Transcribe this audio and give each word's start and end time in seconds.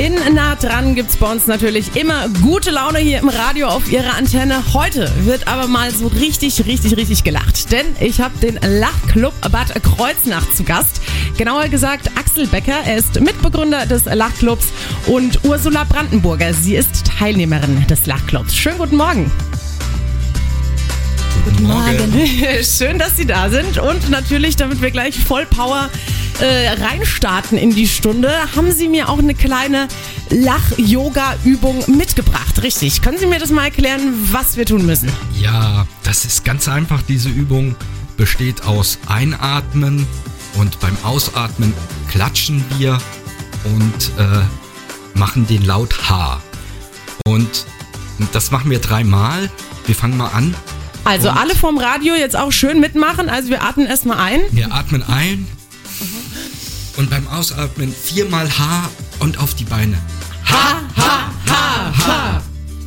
In 0.00 0.14
nah 0.34 0.54
dran 0.54 0.94
gibt's 0.94 1.18
bei 1.18 1.30
uns 1.30 1.46
natürlich 1.46 1.94
immer 1.94 2.26
gute 2.40 2.70
Laune 2.70 3.00
hier 3.00 3.18
im 3.18 3.28
Radio 3.28 3.68
auf 3.68 3.92
ihrer 3.92 4.14
Antenne. 4.14 4.64
Heute 4.72 5.12
wird 5.26 5.46
aber 5.46 5.66
mal 5.66 5.90
so 5.90 6.06
richtig, 6.06 6.64
richtig, 6.64 6.96
richtig 6.96 7.22
gelacht. 7.22 7.70
Denn 7.70 7.84
ich 8.00 8.18
habe 8.18 8.34
den 8.38 8.58
Lachclub 8.62 9.34
Bad 9.52 9.74
Kreuznach 9.82 10.50
zu 10.54 10.64
Gast. 10.64 11.02
Genauer 11.36 11.68
gesagt 11.68 12.10
Axel 12.16 12.46
Becker. 12.46 12.78
Er 12.86 12.96
ist 12.96 13.20
Mitbegründer 13.20 13.84
des 13.84 14.06
Lachclubs 14.06 14.68
und 15.06 15.44
Ursula 15.44 15.84
Brandenburger. 15.84 16.54
Sie 16.54 16.76
ist 16.76 17.04
Teilnehmerin 17.04 17.86
des 17.86 18.06
Lachclubs. 18.06 18.56
Schönen 18.56 18.78
guten 18.78 18.96
Morgen. 18.96 19.30
Guten 21.44 21.64
Morgen. 21.64 22.26
Schön, 22.62 22.98
dass 22.98 23.18
Sie 23.18 23.26
da 23.26 23.50
sind 23.50 23.76
und 23.76 24.08
natürlich, 24.08 24.56
damit 24.56 24.80
wir 24.80 24.92
gleich 24.92 25.18
voll 25.18 25.44
Power 25.44 25.90
äh, 26.40 26.70
reinstarten 26.70 27.58
in 27.58 27.74
die 27.74 27.86
Stunde, 27.88 28.30
haben 28.56 28.72
Sie 28.72 28.88
mir 28.88 29.08
auch 29.08 29.18
eine 29.18 29.34
kleine 29.34 29.88
Lach-Yoga-Übung 30.30 31.84
mitgebracht. 31.96 32.62
Richtig. 32.62 33.02
Können 33.02 33.18
Sie 33.18 33.26
mir 33.26 33.38
das 33.38 33.50
mal 33.50 33.64
erklären, 33.64 34.14
was 34.32 34.56
wir 34.56 34.66
tun 34.66 34.86
müssen? 34.86 35.10
Ja, 35.38 35.86
das 36.02 36.24
ist 36.24 36.44
ganz 36.44 36.68
einfach. 36.68 37.02
Diese 37.02 37.28
Übung 37.28 37.76
besteht 38.16 38.64
aus 38.64 38.98
Einatmen 39.06 40.06
und 40.56 40.80
beim 40.80 40.96
Ausatmen 41.02 41.72
klatschen 42.10 42.64
wir 42.78 42.98
und 43.64 44.10
äh, 44.18 45.18
machen 45.18 45.46
den 45.46 45.64
Laut 45.64 46.08
H. 46.08 46.40
Und 47.26 47.66
das 48.32 48.50
machen 48.50 48.70
wir 48.70 48.78
dreimal. 48.78 49.50
Wir 49.86 49.94
fangen 49.94 50.16
mal 50.16 50.28
an. 50.28 50.54
Also 51.04 51.30
Und? 51.30 51.36
alle 51.36 51.54
vom 51.54 51.78
Radio 51.78 52.14
jetzt 52.14 52.36
auch 52.36 52.52
schön 52.52 52.80
mitmachen. 52.80 53.28
Also 53.28 53.48
wir 53.50 53.62
atmen 53.62 53.86
erstmal 53.86 54.18
ein. 54.18 54.40
Wir 54.50 54.72
atmen 54.72 55.02
ein 55.02 55.46
und 57.00 57.08
beim 57.08 57.26
Ausatmen 57.28 57.94
viermal 57.94 58.46
H 58.58 58.90
und 59.20 59.38
auf 59.38 59.54
die 59.54 59.64
Beine. 59.64 59.96
Ha, 60.44 60.82
ha, 60.96 61.32
ha, 61.48 62.06
ha. 62.06 62.42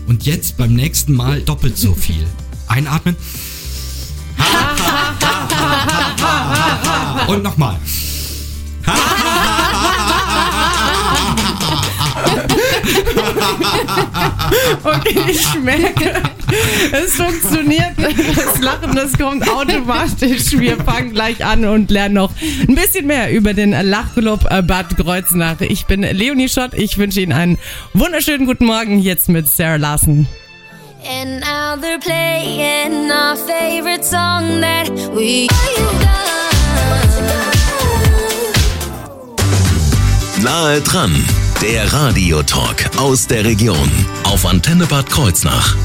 Und 0.06 0.28
jetzt 0.28 0.56
beim 0.56 0.76
nächsten 0.76 1.14
Mal 1.16 1.42
doppelt 1.42 1.80
so 1.80 1.96
viel. 1.96 2.28
Einatmen. 2.68 3.16
Und 7.28 7.42
nochmal. 7.42 7.80
Okay, 14.84 15.18
ich 15.28 15.60
merke, 15.60 16.22
es 16.92 17.16
funktioniert. 17.16 17.94
Das 17.98 18.60
Lachen, 18.60 18.96
das 18.96 19.18
kommt 19.18 19.50
automatisch. 19.50 20.58
Wir 20.58 20.78
fangen 20.78 21.14
gleich 21.14 21.44
an 21.44 21.66
und 21.66 21.90
lernen 21.90 22.16
noch 22.16 22.32
ein 22.68 22.76
bisschen 22.76 23.08
mehr 23.08 23.32
über 23.32 23.54
den 23.54 23.72
Lachclub 23.72 24.48
Bad 24.68 24.96
Kreuznach. 24.98 25.62
Ich 25.62 25.86
bin 25.86 26.02
Leonie 26.02 26.50
Schott. 26.50 26.74
Ich 26.74 26.98
wünsche 26.98 27.22
Ihnen 27.22 27.34
einen 27.34 27.58
wunderschönen 27.94 28.46
guten 28.46 28.66
Morgen 28.66 29.00
jetzt 29.00 29.30
mit 29.30 29.48
Sarah 29.48 29.78
Larsen. 29.78 30.28
And 31.06 31.42
now 31.42 31.76
they're 31.76 32.00
playing 32.00 33.12
our 33.12 33.36
favorite 33.36 34.06
song 34.06 34.62
that 34.62 34.90
we 35.14 35.48
Nahe 40.44 40.82
dran, 40.82 41.26
der 41.64 41.94
Radiotalk 41.94 42.90
aus 42.98 43.26
der 43.26 43.46
Region 43.46 43.90
auf 44.26 44.46
Antenne 44.46 44.86
Bad 44.86 45.10
Kreuznach. 45.10 45.78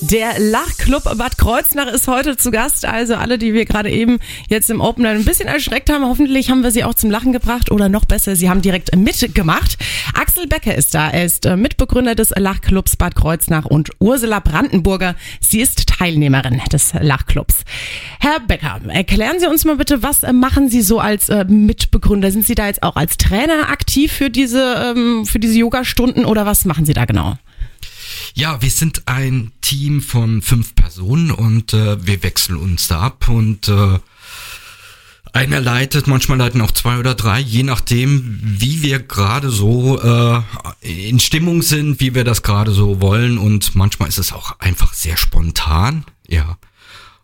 Der 0.00 0.38
Lachclub 0.38 1.02
Bad 1.16 1.38
Kreuznach 1.38 1.88
ist 1.88 2.06
heute 2.06 2.36
zu 2.36 2.52
Gast. 2.52 2.84
Also 2.84 3.16
alle, 3.16 3.36
die 3.36 3.52
wir 3.52 3.64
gerade 3.64 3.90
eben 3.90 4.18
jetzt 4.48 4.70
im 4.70 4.80
Opener 4.80 5.10
ein 5.10 5.24
bisschen 5.24 5.48
erschreckt 5.48 5.90
haben, 5.90 6.04
hoffentlich 6.04 6.50
haben 6.50 6.62
wir 6.62 6.70
sie 6.70 6.84
auch 6.84 6.94
zum 6.94 7.10
Lachen 7.10 7.32
gebracht 7.32 7.72
oder 7.72 7.88
noch 7.88 8.04
besser, 8.04 8.36
sie 8.36 8.48
haben 8.48 8.62
direkt 8.62 8.94
mitgemacht. 8.94 9.76
Axel 10.14 10.46
Becker 10.46 10.76
ist 10.76 10.94
da. 10.94 11.10
Er 11.10 11.24
ist 11.24 11.46
äh, 11.46 11.56
Mitbegründer 11.56 12.14
des 12.14 12.30
Lachclubs 12.30 12.94
Bad 12.96 13.16
Kreuznach 13.16 13.64
und 13.64 13.90
Ursula 13.98 14.38
Brandenburger. 14.38 15.16
Sie 15.40 15.60
ist 15.60 15.88
Teilnehmerin 15.88 16.60
des 16.72 16.92
Lachclubs. 17.00 17.64
Herr 18.20 18.38
Becker, 18.38 18.80
erklären 18.88 19.40
Sie 19.40 19.48
uns 19.48 19.64
mal 19.64 19.76
bitte, 19.76 20.04
was 20.04 20.22
äh, 20.22 20.32
machen 20.32 20.68
Sie 20.68 20.82
so 20.82 21.00
als 21.00 21.28
äh, 21.28 21.44
Mitbegründer? 21.44 22.30
Sind 22.30 22.46
Sie 22.46 22.54
da 22.54 22.68
jetzt 22.68 22.84
auch 22.84 22.94
als 22.94 23.16
Trainer 23.16 23.68
aktiv 23.68 24.12
für 24.12 24.30
diese, 24.30 24.94
ähm, 24.96 25.26
für 25.26 25.40
diese 25.40 25.58
Yoga-Stunden 25.58 26.24
oder 26.24 26.46
was 26.46 26.64
machen 26.64 26.86
Sie 26.86 26.92
da 26.92 27.04
genau? 27.04 27.36
Ja, 28.34 28.60
wir 28.62 28.70
sind 28.70 29.02
ein 29.06 29.52
Team 29.60 30.02
von 30.02 30.42
fünf 30.42 30.74
Personen 30.74 31.30
und 31.30 31.72
äh, 31.72 32.04
wir 32.06 32.22
wechseln 32.22 32.56
uns 32.56 32.88
da 32.88 33.00
ab 33.00 33.28
und 33.28 33.68
äh, 33.68 33.98
einer 35.32 35.60
leitet, 35.60 36.06
manchmal 36.06 36.38
leiten 36.38 36.60
auch 36.60 36.70
zwei 36.70 36.98
oder 36.98 37.14
drei, 37.14 37.40
je 37.40 37.62
nachdem, 37.62 38.40
wie 38.42 38.82
wir 38.82 39.00
gerade 39.00 39.50
so 39.50 40.00
äh, 40.00 40.40
in 40.80 41.20
Stimmung 41.20 41.62
sind, 41.62 42.00
wie 42.00 42.14
wir 42.14 42.24
das 42.24 42.42
gerade 42.42 42.70
so 42.72 43.00
wollen 43.00 43.38
und 43.38 43.74
manchmal 43.74 44.08
ist 44.08 44.18
es 44.18 44.32
auch 44.32 44.58
einfach 44.58 44.94
sehr 44.94 45.16
spontan, 45.16 46.04
ja. 46.26 46.58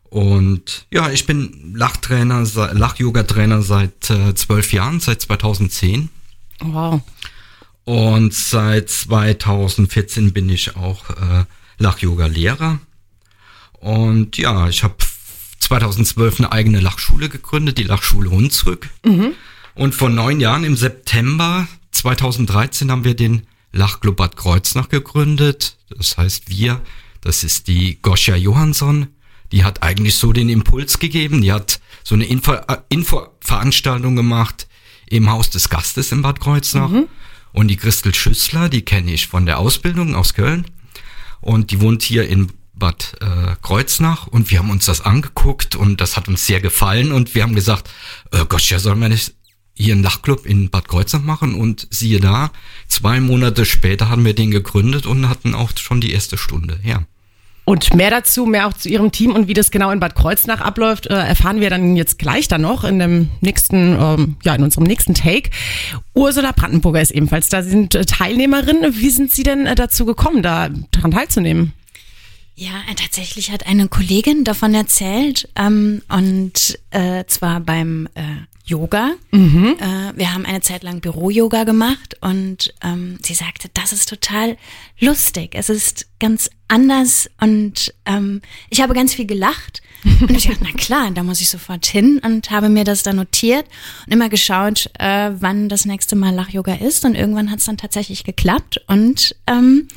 Und 0.04 0.86
ja, 0.92 1.10
ich 1.10 1.26
bin 1.26 1.74
Lachtrainer, 1.74 2.46
Lach-Yoga-Trainer 2.72 3.62
seit 3.62 4.10
äh, 4.10 4.32
zwölf 4.36 4.72
Jahren, 4.72 5.00
seit 5.00 5.22
2010. 5.22 6.08
Wow. 6.60 7.00
Und 7.84 8.32
seit 8.32 8.88
2014 8.90 10.32
bin 10.32 10.48
ich 10.48 10.76
auch 10.76 11.10
äh, 11.10 11.44
Lach-Yoga-Lehrer. 11.78 12.80
Und 13.72 14.38
ja, 14.38 14.68
ich 14.68 14.82
habe 14.82 14.94
2012 15.60 16.40
eine 16.40 16.52
eigene 16.52 16.80
Lachschule 16.80 17.28
gegründet, 17.28 17.78
die 17.78 17.84
Lachschule 17.84 18.30
Hunsrück. 18.30 18.88
Und 19.74 19.94
vor 19.94 20.08
neun 20.08 20.40
Jahren 20.40 20.64
im 20.64 20.76
September 20.76 21.68
2013 21.92 22.90
haben 22.90 23.04
wir 23.04 23.14
den 23.14 23.46
Lachclub 23.72 24.16
Bad 24.16 24.36
Kreuznach 24.36 24.88
gegründet. 24.88 25.76
Das 25.90 26.16
heißt, 26.16 26.48
wir, 26.48 26.80
das 27.20 27.44
ist 27.44 27.66
die 27.66 27.98
Goscha 28.00 28.36
Johansson, 28.36 29.08
die 29.52 29.64
hat 29.64 29.82
eigentlich 29.82 30.16
so 30.16 30.32
den 30.32 30.48
Impuls 30.48 30.98
gegeben. 30.98 31.42
Die 31.42 31.52
hat 31.52 31.80
so 32.02 32.14
eine 32.14 32.24
Info, 32.24 32.54
äh, 32.54 32.78
Info-Veranstaltung 32.88 34.16
gemacht 34.16 34.66
im 35.08 35.30
Haus 35.30 35.50
des 35.50 35.68
Gastes 35.68 36.12
in 36.12 36.22
Bad 36.22 36.40
Kreuznach. 36.40 36.90
Und 37.54 37.68
die 37.68 37.76
Christel 37.76 38.12
Schüssler, 38.12 38.68
die 38.68 38.82
kenne 38.82 39.12
ich 39.12 39.28
von 39.28 39.46
der 39.46 39.60
Ausbildung 39.60 40.16
aus 40.16 40.34
Köln. 40.34 40.66
Und 41.40 41.70
die 41.70 41.80
wohnt 41.80 42.02
hier 42.02 42.28
in 42.28 42.50
Bad 42.74 43.14
äh, 43.20 43.54
Kreuznach 43.62 44.26
und 44.26 44.50
wir 44.50 44.58
haben 44.58 44.70
uns 44.70 44.86
das 44.86 45.02
angeguckt 45.02 45.76
und 45.76 46.00
das 46.00 46.16
hat 46.16 46.26
uns 46.26 46.44
sehr 46.44 46.60
gefallen 46.60 47.12
und 47.12 47.36
wir 47.36 47.44
haben 47.44 47.54
gesagt, 47.54 47.88
äh, 48.32 48.44
Gott, 48.48 48.68
ja, 48.68 48.80
sollen 48.80 48.98
wir 48.98 49.08
nicht 49.08 49.34
hier 49.74 49.94
einen 49.94 50.02
Lachclub 50.02 50.46
in 50.46 50.70
Bad 50.70 50.88
Kreuznach 50.88 51.22
machen 51.22 51.54
und 51.54 51.86
siehe 51.90 52.18
da, 52.18 52.50
zwei 52.88 53.20
Monate 53.20 53.64
später 53.64 54.08
haben 54.08 54.24
wir 54.24 54.34
den 54.34 54.50
gegründet 54.50 55.06
und 55.06 55.28
hatten 55.28 55.54
auch 55.54 55.70
schon 55.76 56.00
die 56.00 56.12
erste 56.12 56.36
Stunde, 56.36 56.80
ja. 56.82 57.04
Und 57.66 57.94
mehr 57.94 58.10
dazu, 58.10 58.44
mehr 58.44 58.66
auch 58.66 58.74
zu 58.74 58.90
Ihrem 58.90 59.10
Team 59.10 59.32
und 59.32 59.48
wie 59.48 59.54
das 59.54 59.70
genau 59.70 59.90
in 59.90 59.98
Bad 59.98 60.14
Kreuznach 60.14 60.60
abläuft, 60.60 61.06
äh, 61.06 61.14
erfahren 61.14 61.60
wir 61.60 61.70
dann 61.70 61.96
jetzt 61.96 62.18
gleich 62.18 62.46
dann 62.46 62.60
noch 62.60 62.84
in 62.84 62.98
dem 62.98 63.30
nächsten, 63.40 63.96
ähm, 63.98 64.36
ja, 64.42 64.54
in 64.54 64.62
unserem 64.62 64.84
nächsten 64.84 65.14
Take. 65.14 65.50
Ursula 66.12 66.52
Brandenburger 66.52 67.00
ist 67.00 67.10
ebenfalls 67.10 67.48
da. 67.48 67.62
Sie 67.62 67.70
sind 67.70 67.94
äh, 67.94 68.04
Teilnehmerin. 68.04 68.84
Wie 68.96 69.08
sind 69.08 69.32
Sie 69.32 69.44
denn 69.44 69.66
äh, 69.66 69.74
dazu 69.74 70.04
gekommen, 70.04 70.42
da 70.42 70.68
daran 70.90 71.12
teilzunehmen? 71.12 71.72
Ja, 72.54 72.72
äh, 72.90 72.94
tatsächlich 72.94 73.50
hat 73.50 73.66
eine 73.66 73.88
Kollegin 73.88 74.44
davon 74.44 74.74
erzählt 74.74 75.48
ähm, 75.56 76.02
und 76.08 76.78
zwar 77.26 77.58
beim 77.58 78.08
Yoga. 78.64 79.12
Äh, 79.78 80.16
wir 80.16 80.32
haben 80.32 80.46
eine 80.46 80.62
Zeit 80.62 80.82
lang 80.82 81.00
Büro-Yoga 81.00 81.64
gemacht 81.64 82.16
und 82.22 82.72
ähm, 82.82 83.18
sie 83.22 83.34
sagte, 83.34 83.68
das 83.74 83.92
ist 83.92 84.08
total 84.08 84.56
lustig. 84.98 85.50
Es 85.54 85.68
ist 85.68 86.06
ganz 86.18 86.48
anders 86.66 87.28
und 87.40 87.94
ähm, 88.06 88.40
ich 88.70 88.80
habe 88.80 88.94
ganz 88.94 89.14
viel 89.14 89.26
gelacht. 89.26 89.82
Und 90.20 90.32
ich 90.32 90.48
dachte, 90.48 90.60
na 90.62 90.72
klar, 90.72 91.10
da 91.12 91.22
muss 91.22 91.40
ich 91.40 91.48
sofort 91.48 91.86
hin 91.86 92.20
und 92.22 92.50
habe 92.50 92.68
mir 92.68 92.84
das 92.84 93.02
dann 93.02 93.16
notiert 93.16 93.64
und 94.04 94.12
immer 94.12 94.28
geschaut, 94.28 94.90
äh, 94.98 95.30
wann 95.40 95.70
das 95.70 95.86
nächste 95.86 96.14
Mal 96.14 96.34
Lach-Yoga 96.34 96.74
ist. 96.74 97.06
Und 97.06 97.14
irgendwann 97.14 97.50
hat 97.50 97.60
es 97.60 97.64
dann 97.64 97.78
tatsächlich 97.78 98.22
geklappt 98.22 98.84
und 98.86 99.34
ähm, 99.46 99.88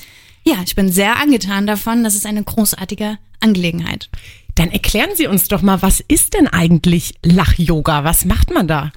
ja, 0.45 0.55
ich 0.65 0.75
bin 0.75 0.89
sehr 0.93 1.17
angetan 1.17 1.67
davon. 1.67 2.05
Das 2.05 2.15
ist 2.15 2.25
eine 2.25 2.41
großartige 2.41 3.17
Angelegenheit. 3.41 4.09
Dann 4.57 4.71
erklären 4.71 5.11
Sie 5.15 5.27
uns 5.27 5.47
doch 5.47 5.61
mal, 5.61 5.83
was 5.83 6.03
ist 6.07 6.33
denn 6.33 6.47
eigentlich 6.47 7.13
Lach-Yoga? 7.23 8.03
Was 8.03 8.25
macht 8.25 8.51
man 8.51 8.67
da? 8.67 8.91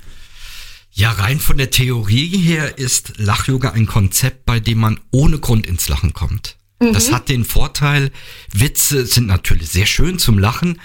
Ja, 0.90 1.12
rein 1.12 1.38
von 1.38 1.58
der 1.58 1.70
Theorie 1.70 2.28
her 2.38 2.78
ist 2.78 3.12
Lach-Yoga 3.18 3.72
ein 3.72 3.86
Konzept, 3.86 4.46
bei 4.46 4.58
dem 4.58 4.78
man 4.78 4.98
ohne 5.10 5.38
Grund 5.38 5.66
ins 5.66 5.88
Lachen 5.88 6.14
kommt. 6.14 6.56
Das 6.78 7.12
hat 7.12 7.28
den 7.28 7.44
Vorteil, 7.44 8.10
Witze 8.50 9.04
sind 9.04 9.26
natürlich 9.26 9.68
sehr 9.68 9.84
schön 9.84 10.18
zum 10.18 10.38
Lachen, 10.38 10.80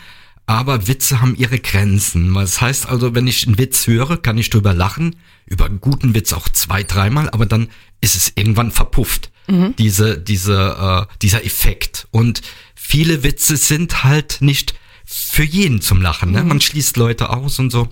aber 0.46 0.90
Witze 0.90 1.22
haben 1.22 1.38
ihre 1.38 1.60
Grenzen. 1.60 2.34
Das 2.34 2.60
heißt 2.60 2.86
also, 2.86 3.16
wenn 3.16 3.28
ich 3.28 3.48
einen 3.48 3.58
Witz 3.58 3.88
höre, 3.88 4.18
kann 4.18 4.38
ich 4.38 4.50
drüber 4.50 4.74
lachen, 4.74 5.16
über 5.46 5.66
einen 5.66 5.80
guten 5.80 6.14
Witz 6.14 6.34
auch 6.34 6.50
zwei, 6.50 6.84
dreimal, 6.84 7.30
aber 7.30 7.46
dann 7.46 7.70
ist 8.02 8.16
es 8.16 8.34
irgendwann 8.36 8.72
verpufft, 8.72 9.32
diese, 9.78 10.18
diese, 10.18 11.08
äh, 11.10 11.16
dieser 11.22 11.46
Effekt. 11.46 12.08
Und 12.12 12.42
viele 12.88 13.24
Witze 13.24 13.58
sind 13.58 14.04
halt 14.04 14.38
nicht 14.42 14.76
für 15.06 15.44
jeden 15.44 15.82
zum 15.82 16.02
Lachen. 16.02 16.32
Ne? 16.32 16.44
Man 16.44 16.62
schließt 16.62 16.98
Leute 16.98 17.30
aus 17.30 17.60
und 17.60 17.72
so. 17.72 17.90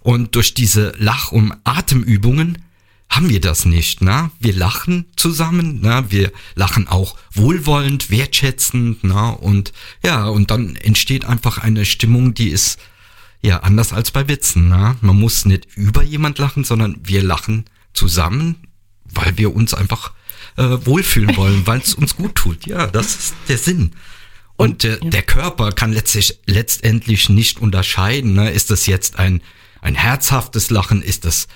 Und 0.00 0.36
durch 0.36 0.54
diese 0.54 0.92
Lach- 0.96 1.32
und 1.32 1.54
Atemübungen 1.64 2.64
haben 3.10 3.28
wir 3.28 3.40
das 3.40 3.64
nicht. 3.64 4.00
Ne? 4.00 4.30
Wir 4.38 4.54
lachen 4.54 5.06
zusammen, 5.16 5.80
ne? 5.80 6.04
wir 6.08 6.32
lachen 6.54 6.86
auch 6.86 7.16
wohlwollend, 7.32 8.10
wertschätzend. 8.10 9.02
Ne? 9.02 9.36
Und 9.38 9.72
ja, 10.04 10.26
und 10.26 10.50
dann 10.50 10.76
entsteht 10.76 11.24
einfach 11.24 11.58
eine 11.58 11.84
Stimmung, 11.84 12.34
die 12.34 12.48
ist 12.48 12.78
ja 13.42 13.60
anders 13.60 13.92
als 13.92 14.12
bei 14.12 14.28
Witzen. 14.28 14.68
Ne? 14.68 14.96
Man 15.00 15.18
muss 15.18 15.46
nicht 15.46 15.66
über 15.76 16.02
jemand 16.02 16.38
lachen, 16.38 16.64
sondern 16.64 17.00
wir 17.02 17.22
lachen 17.22 17.64
zusammen, 17.92 18.68
weil 19.04 19.36
wir 19.36 19.54
uns 19.54 19.74
einfach 19.74 20.12
äh, 20.56 20.78
wohlfühlen 20.84 21.36
wollen, 21.36 21.66
weil 21.66 21.80
es 21.80 21.94
uns 21.94 22.16
gut 22.16 22.34
tut. 22.36 22.66
Ja, 22.66 22.86
das 22.86 23.16
ist 23.16 23.34
der 23.48 23.58
Sinn. 23.58 23.92
Und 24.58 24.82
der, 24.82 24.96
der 24.96 25.22
Körper 25.22 25.70
kann 25.70 25.92
letztlich, 25.92 26.40
letztendlich 26.46 27.28
nicht 27.28 27.60
unterscheiden. 27.60 28.34
Ne? 28.34 28.50
Ist 28.50 28.72
das 28.72 28.86
jetzt 28.86 29.16
ein, 29.18 29.40
ein 29.80 29.94
herzhaftes 29.94 30.70
Lachen? 30.70 31.00
Ist 31.00 31.24
das 31.24 31.46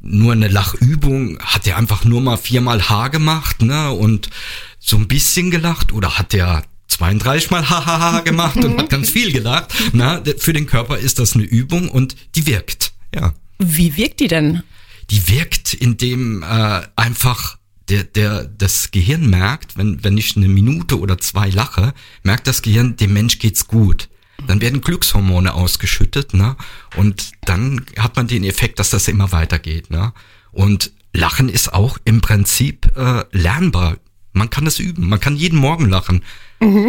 nur 0.00 0.32
eine 0.32 0.46
Lachübung? 0.46 1.40
Hat 1.40 1.66
er 1.66 1.76
einfach 1.76 2.04
nur 2.04 2.20
mal 2.20 2.36
viermal 2.36 2.88
H 2.88 3.08
gemacht 3.08 3.60
ne? 3.60 3.90
und 3.90 4.30
so 4.78 4.96
ein 4.96 5.08
bisschen 5.08 5.50
gelacht? 5.50 5.92
Oder 5.92 6.16
hat 6.16 6.32
er 6.32 6.62
32 6.86 7.50
mal 7.50 7.68
Hahaha 7.68 8.20
gemacht 8.20 8.56
und 8.56 8.78
hat 8.78 8.88
ganz 8.88 9.10
viel 9.10 9.32
gelacht? 9.32 9.74
Na, 9.92 10.22
für 10.38 10.52
den 10.52 10.66
Körper 10.66 10.96
ist 10.96 11.18
das 11.18 11.34
eine 11.34 11.42
Übung 11.42 11.88
und 11.88 12.14
die 12.36 12.46
wirkt. 12.46 12.92
Ja 13.12 13.34
Wie 13.58 13.96
wirkt 13.96 14.20
die 14.20 14.28
denn? 14.28 14.62
die 15.10 15.28
wirkt, 15.28 15.74
indem 15.74 16.42
äh, 16.42 16.82
einfach 16.96 17.58
der, 17.88 18.04
der, 18.04 18.44
das 18.44 18.90
Gehirn 18.90 19.28
merkt, 19.28 19.76
wenn, 19.76 20.02
wenn 20.04 20.16
ich 20.16 20.36
eine 20.36 20.48
Minute 20.48 20.98
oder 20.98 21.18
zwei 21.18 21.50
lache, 21.50 21.92
merkt 22.22 22.46
das 22.46 22.62
Gehirn, 22.62 22.96
dem 22.96 23.12
Mensch 23.12 23.38
geht's 23.38 23.66
gut. 23.66 24.08
Dann 24.46 24.60
werden 24.60 24.80
Glückshormone 24.80 25.54
ausgeschüttet, 25.54 26.34
ne? 26.34 26.56
Und 26.96 27.32
dann 27.44 27.84
hat 27.98 28.16
man 28.16 28.26
den 28.26 28.44
Effekt, 28.44 28.78
dass 28.78 28.90
das 28.90 29.08
immer 29.08 29.32
weitergeht, 29.32 29.90
ne? 29.90 30.12
Und 30.52 30.92
Lachen 31.12 31.48
ist 31.48 31.72
auch 31.72 31.98
im 32.04 32.20
Prinzip 32.20 32.90
äh, 32.96 33.24
lernbar. 33.30 33.96
Man 34.32 34.50
kann 34.50 34.64
das 34.64 34.80
üben. 34.80 35.08
Man 35.08 35.20
kann 35.20 35.36
jeden 35.36 35.58
Morgen 35.58 35.88
lachen. 35.88 36.24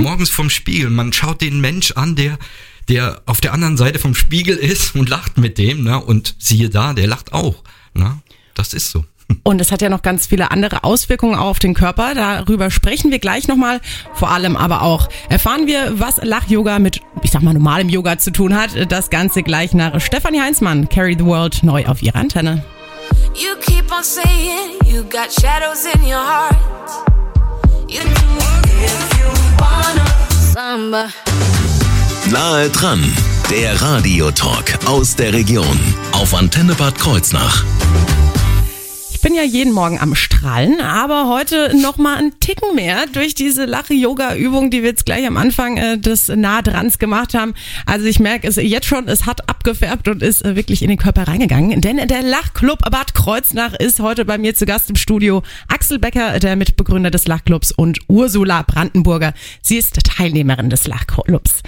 Morgens 0.02 0.30
vom 0.32 0.50
Spiegel. 0.50 0.90
Man 0.90 1.14
schaut 1.14 1.42
den 1.42 1.62
Mensch 1.62 1.92
an, 1.92 2.16
der 2.16 2.40
der 2.88 3.22
auf 3.26 3.42
der 3.42 3.54
anderen 3.54 3.78
Seite 3.78 4.00
vom 4.00 4.16
Spiegel 4.16 4.56
ist 4.56 4.96
und 4.96 5.10
lacht 5.10 5.38
mit 5.38 5.58
dem, 5.58 5.84
ne? 5.84 6.00
Und 6.04 6.36
siehe 6.40 6.70
da, 6.70 6.94
der 6.94 7.08
lacht 7.08 7.34
auch, 7.34 7.64
ne? 7.94 8.22
Das 8.54 8.74
ist 8.74 8.92
so. 8.92 9.06
Und 9.44 9.62
es 9.62 9.72
hat 9.72 9.82
ja 9.82 9.90
noch 9.90 10.02
ganz 10.02 10.28
viele 10.28 10.52
andere 10.52 10.84
Auswirkungen 10.84 11.36
auf 11.36 11.60
den 11.60 11.74
Körper. 11.74 12.16
Darüber 12.16 12.72
sprechen 12.72 13.12
wir 13.12 13.20
gleich 13.20 13.48
nochmal. 13.48 13.80
Vor 14.14 14.32
allem 14.32 14.56
aber 14.56 14.82
auch 14.82 15.08
erfahren 15.30 15.68
wir, 15.68 16.00
was 16.00 16.18
Lach-Yoga 16.22 16.80
mit, 16.80 17.02
ich 17.22 17.32
sag 17.32 17.44
mal, 17.44 17.54
normalem 17.54 17.90
Yoga 17.90 18.18
zu 18.18 18.32
tun 18.32 18.56
hat. 18.56 18.72
Das 18.90 19.10
Ganze 19.10 19.44
gleich 19.44 19.74
nach 19.74 20.00
Stefanie 20.00 20.42
Heinzmann. 20.42 20.90
Carry 20.90 21.16
the 21.18 21.26
World 21.26 21.64
neu 21.64 21.86
auf 21.86 22.02
ihrer 22.02 22.16
Antenne. 22.16 22.64
You 23.36 23.56
keep 23.62 23.92
on 23.92 24.04
saying 24.04 24.80
you 24.86 25.04
got 25.04 25.32
shadows 25.32 25.86
in 25.94 26.02
your 26.04 26.24
heart. 26.24 26.56
You 27.88 28.00
do 28.00 28.46
if 28.84 29.20
you 29.20 29.30
wanna 29.60 30.06
samba. 30.54 31.10
Nahe 32.32 32.70
dran, 32.70 33.04
der 33.52 33.80
Radiotalk 33.80 34.80
aus 34.88 35.16
der 35.16 35.34
Region 35.34 35.80
auf 36.14 36.34
Antenne 36.34 36.74
Bad 36.74 36.98
Kreuznach. 36.98 37.64
Bin 39.26 39.34
ja 39.34 39.42
jeden 39.42 39.74
Morgen 39.74 40.00
am 40.00 40.14
Strahlen, 40.14 40.80
aber 40.82 41.28
heute 41.28 41.76
noch 41.82 41.98
mal 41.98 42.16
einen 42.16 42.40
Ticken 42.40 42.76
mehr 42.76 43.08
durch 43.12 43.34
diese 43.34 43.66
Lache-Yoga-Übung, 43.66 44.70
die 44.70 44.84
wir 44.84 44.90
jetzt 44.90 45.08
gleich 45.08 45.26
am 45.26 45.36
Anfang 45.36 45.78
äh, 45.78 45.98
des 45.98 46.28
Nahdrans 46.28 47.00
gemacht 47.00 47.34
haben. 47.34 47.56
Also 47.88 48.06
ich 48.06 48.20
merke 48.20 48.48
es 48.48 48.58
jetzt 48.58 48.86
schon, 48.86 49.08
es 49.08 49.26
hat 49.26 49.50
abgefärbt 49.50 50.08
und 50.10 50.22
ist 50.22 50.46
äh, 50.46 50.56
wirklich 50.56 50.84
in 50.84 50.90
den 50.90 51.00
Körper 51.00 51.28
reingegangen. 51.28 51.82
Denn 51.82 52.08
der 52.08 52.22
Lachclub 52.22 52.88
Bad 52.92 53.16
Kreuznach 53.16 53.74
ist 53.74 54.00
heute 54.00 54.26
bei 54.26 54.38
mir 54.38 54.54
zu 54.54 54.68
Gast 54.68 54.92
im 54.92 54.96
Studio. 54.96 55.42
Axel 55.70 55.98
Becker, 55.98 56.40
der 56.40 56.56
Mitbegründer 56.56 57.10
des 57.10 57.26
Lachclubs 57.26 57.72
und 57.72 57.98
Ursula 58.08 58.62
Brandenburger. 58.62 59.34
Sie 59.64 59.78
ist 59.78 59.98
Teilnehmerin 60.04 60.70
des 60.70 60.86
Lachclubs. 60.86 61.64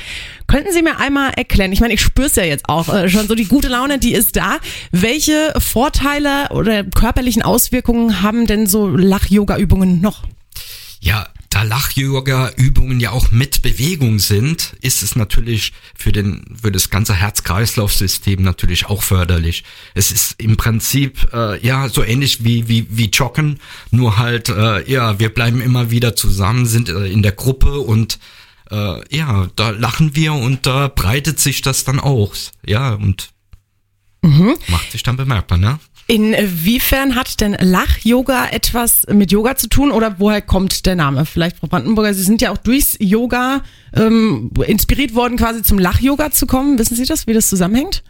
Könnten 0.46 0.72
Sie 0.72 0.84
mir 0.84 1.00
einmal 1.00 1.32
erklären, 1.36 1.74
ich 1.74 1.82
meine, 1.82 1.94
ich 1.94 2.02
spüre 2.02 2.28
es 2.28 2.36
ja 2.36 2.44
jetzt 2.44 2.70
auch 2.70 2.88
äh, 2.88 3.10
schon 3.10 3.28
so, 3.28 3.36
die 3.36 3.46
gute 3.46 3.68
Laune, 3.68 3.98
die 3.98 4.14
ist 4.14 4.36
da. 4.36 4.60
Welche 4.92 5.54
Vorteile 5.58 6.50
oder 6.52 6.84
körperlichen 6.84 7.44
Auswirkungen 7.48 8.22
haben 8.22 8.46
denn 8.46 8.68
so 8.68 8.88
Lach-Yoga-Übungen 8.88 10.02
noch? 10.02 10.24
Ja, 11.00 11.28
da 11.50 11.64
Lach-Yoga-Übungen 11.64 13.00
ja 13.00 13.12
auch 13.12 13.32
mit 13.32 13.62
Bewegung 13.62 14.20
sind, 14.20 14.76
ist 14.82 15.02
es 15.02 15.16
natürlich 15.16 15.74
für 15.96 16.12
den 16.12 16.44
für 16.62 16.72
das 16.72 16.90
ganze 16.90 17.14
Herz-Kreislauf-System 17.14 18.42
natürlich 18.42 18.88
auch 18.88 19.02
förderlich. 19.02 19.64
Es 19.94 20.12
ist 20.12 20.36
im 20.42 20.58
Prinzip 20.58 21.30
äh, 21.34 21.66
ja 21.66 21.88
so 21.88 22.04
ähnlich 22.04 22.44
wie 22.44 22.68
wie 22.68 22.88
wie 22.90 23.10
Joggen, 23.10 23.60
nur 23.92 24.18
halt 24.18 24.50
äh, 24.50 24.90
ja 24.92 25.20
wir 25.20 25.30
bleiben 25.30 25.62
immer 25.62 25.90
wieder 25.90 26.16
zusammen, 26.16 26.66
sind 26.66 26.90
äh, 26.90 27.08
in 27.08 27.24
der 27.24 27.32
Gruppe 27.32 27.80
und 27.80 28.20
äh, 28.70 29.16
ja 29.16 29.48
da 29.56 29.70
lachen 29.70 30.16
wir 30.16 30.34
und 30.34 30.66
da 30.66 30.90
breitet 30.90 31.40
sich 31.40 31.62
das 31.62 31.86
dann 31.86 32.00
aus, 32.00 32.52
ja 32.66 32.94
und 32.94 33.30
macht 34.68 34.92
sich 34.92 35.04
dann 35.04 35.18
bemerkbar, 35.18 35.58
ne? 35.58 35.80
Inwiefern 36.10 37.16
hat 37.16 37.42
denn 37.42 37.58
Lach-Yoga 37.60 38.48
etwas 38.52 39.06
mit 39.12 39.30
Yoga 39.30 39.58
zu 39.58 39.68
tun 39.68 39.92
oder 39.92 40.20
woher 40.20 40.42
kommt 40.42 40.86
der 40.86 40.96
Name? 40.96 41.26
Vielleicht, 41.26 41.58
Frau 41.58 41.68
Brandenburger, 41.68 42.14
Sie 42.14 42.24
sind 42.24 42.42
ja 42.42 42.52
auch 42.52 42.58
durchs 42.58 42.96
Yoga 43.00 43.62
ähm, 43.94 44.50
inspiriert 44.66 45.16
worden, 45.16 45.36
quasi 45.38 45.64
zum 45.64 45.78
Lach-Yoga 45.78 46.32
zu 46.32 46.48
kommen. 46.48 46.80
Wissen 46.80 46.96
Sie 46.96 47.06
das, 47.06 47.28
wie 47.28 47.34
das 47.34 47.50
zusammenhängt? 47.50 48.04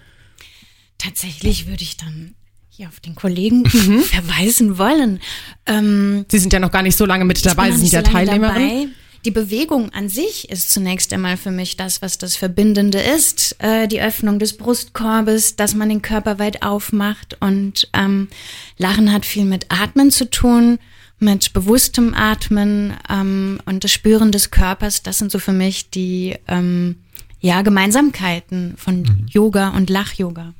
Tatsächlich 1.00 1.66
würde 1.68 1.82
ich 1.82 1.98
dann 1.98 2.36
hier 2.70 2.88
auf 2.88 3.00
den 3.00 3.16
Kollegen 3.16 3.66
verweisen 3.68 4.78
wollen. 4.78 5.20
Ähm, 5.66 6.26
Sie 6.30 6.38
sind 6.38 6.54
ja 6.54 6.60
noch 6.60 6.72
gar 6.72 6.84
nicht 6.84 6.98
so 6.98 7.06
lange 7.06 7.26
mit 7.26 7.44
dabei, 7.44 7.72
Sie 7.72 7.80
sind 7.80 7.94
ja 7.94 8.06
so 8.06 8.12
Teilnehmerin. 8.12 8.70
dabei. 8.70 8.88
Die 9.28 9.32
Bewegung 9.32 9.90
an 9.90 10.08
sich 10.08 10.50
ist 10.50 10.72
zunächst 10.72 11.12
einmal 11.12 11.36
für 11.36 11.52
mich 11.52 11.76
das, 11.76 12.02
was 12.02 12.18
das 12.18 12.38
Verbindende 12.38 13.00
ist. 13.00 13.58
Äh, 13.60 13.90
die 13.90 14.02
Öffnung 14.02 14.40
des 14.40 14.56
Brustkorbes, 14.56 15.58
dass 15.58 15.76
man 15.76 15.90
den 15.90 16.02
Körper 16.02 16.40
weit 16.40 16.64
aufmacht. 16.64 17.36
Und 17.42 17.90
ähm, 17.92 18.30
Lachen 18.78 19.12
hat 19.12 19.26
viel 19.26 19.44
mit 19.44 19.66
Atmen 19.68 20.12
zu 20.12 20.30
tun, 20.30 20.80
mit 21.20 21.52
bewusstem 21.52 22.14
Atmen 22.14 22.94
ähm, 23.10 23.60
und 23.66 23.84
das 23.84 23.92
Spüren 23.92 24.32
des 24.32 24.50
Körpers. 24.50 25.04
Das 25.04 25.18
sind 25.18 25.30
so 25.30 25.40
für 25.40 25.52
mich 25.52 25.90
die 25.90 26.38
ähm, 26.48 26.96
ja, 27.42 27.64
Gemeinsamkeiten 27.64 28.76
von 28.78 29.28
Yoga 29.30 29.72
und 29.72 29.90
Lach-Yoga. 29.90 30.54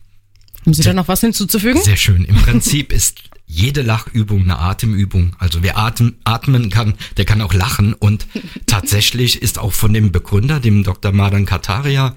Haben 0.66 0.74
Sie 0.74 0.84
da 0.84 0.92
noch 0.92 1.08
was 1.08 1.22
hinzuzufügen? 1.22 1.82
Sehr 1.82 1.96
schön. 1.96 2.26
Im 2.26 2.36
Prinzip 2.36 2.92
ist 2.92 3.22
jede 3.48 3.82
Lachübung 3.82 4.44
eine 4.44 4.60
Atemübung. 4.60 5.36
Also 5.40 5.64
wer 5.64 5.78
atmen, 5.78 6.18
atmen 6.26 6.70
kann, 6.70 6.96
der 7.16 7.26
kann 7.26 7.42
auch 7.42 7.54
lachen. 7.54 7.94
Und 7.94 8.28
tatsächlich 8.68 9.42
ist 9.42 9.58
auch 9.58 9.74
von 9.74 9.94
dem 9.94 10.12
Begründer, 10.12 10.60
dem 10.60 10.84
Dr. 10.84 11.14
Madan 11.14 11.46
Kataria, 11.46 12.16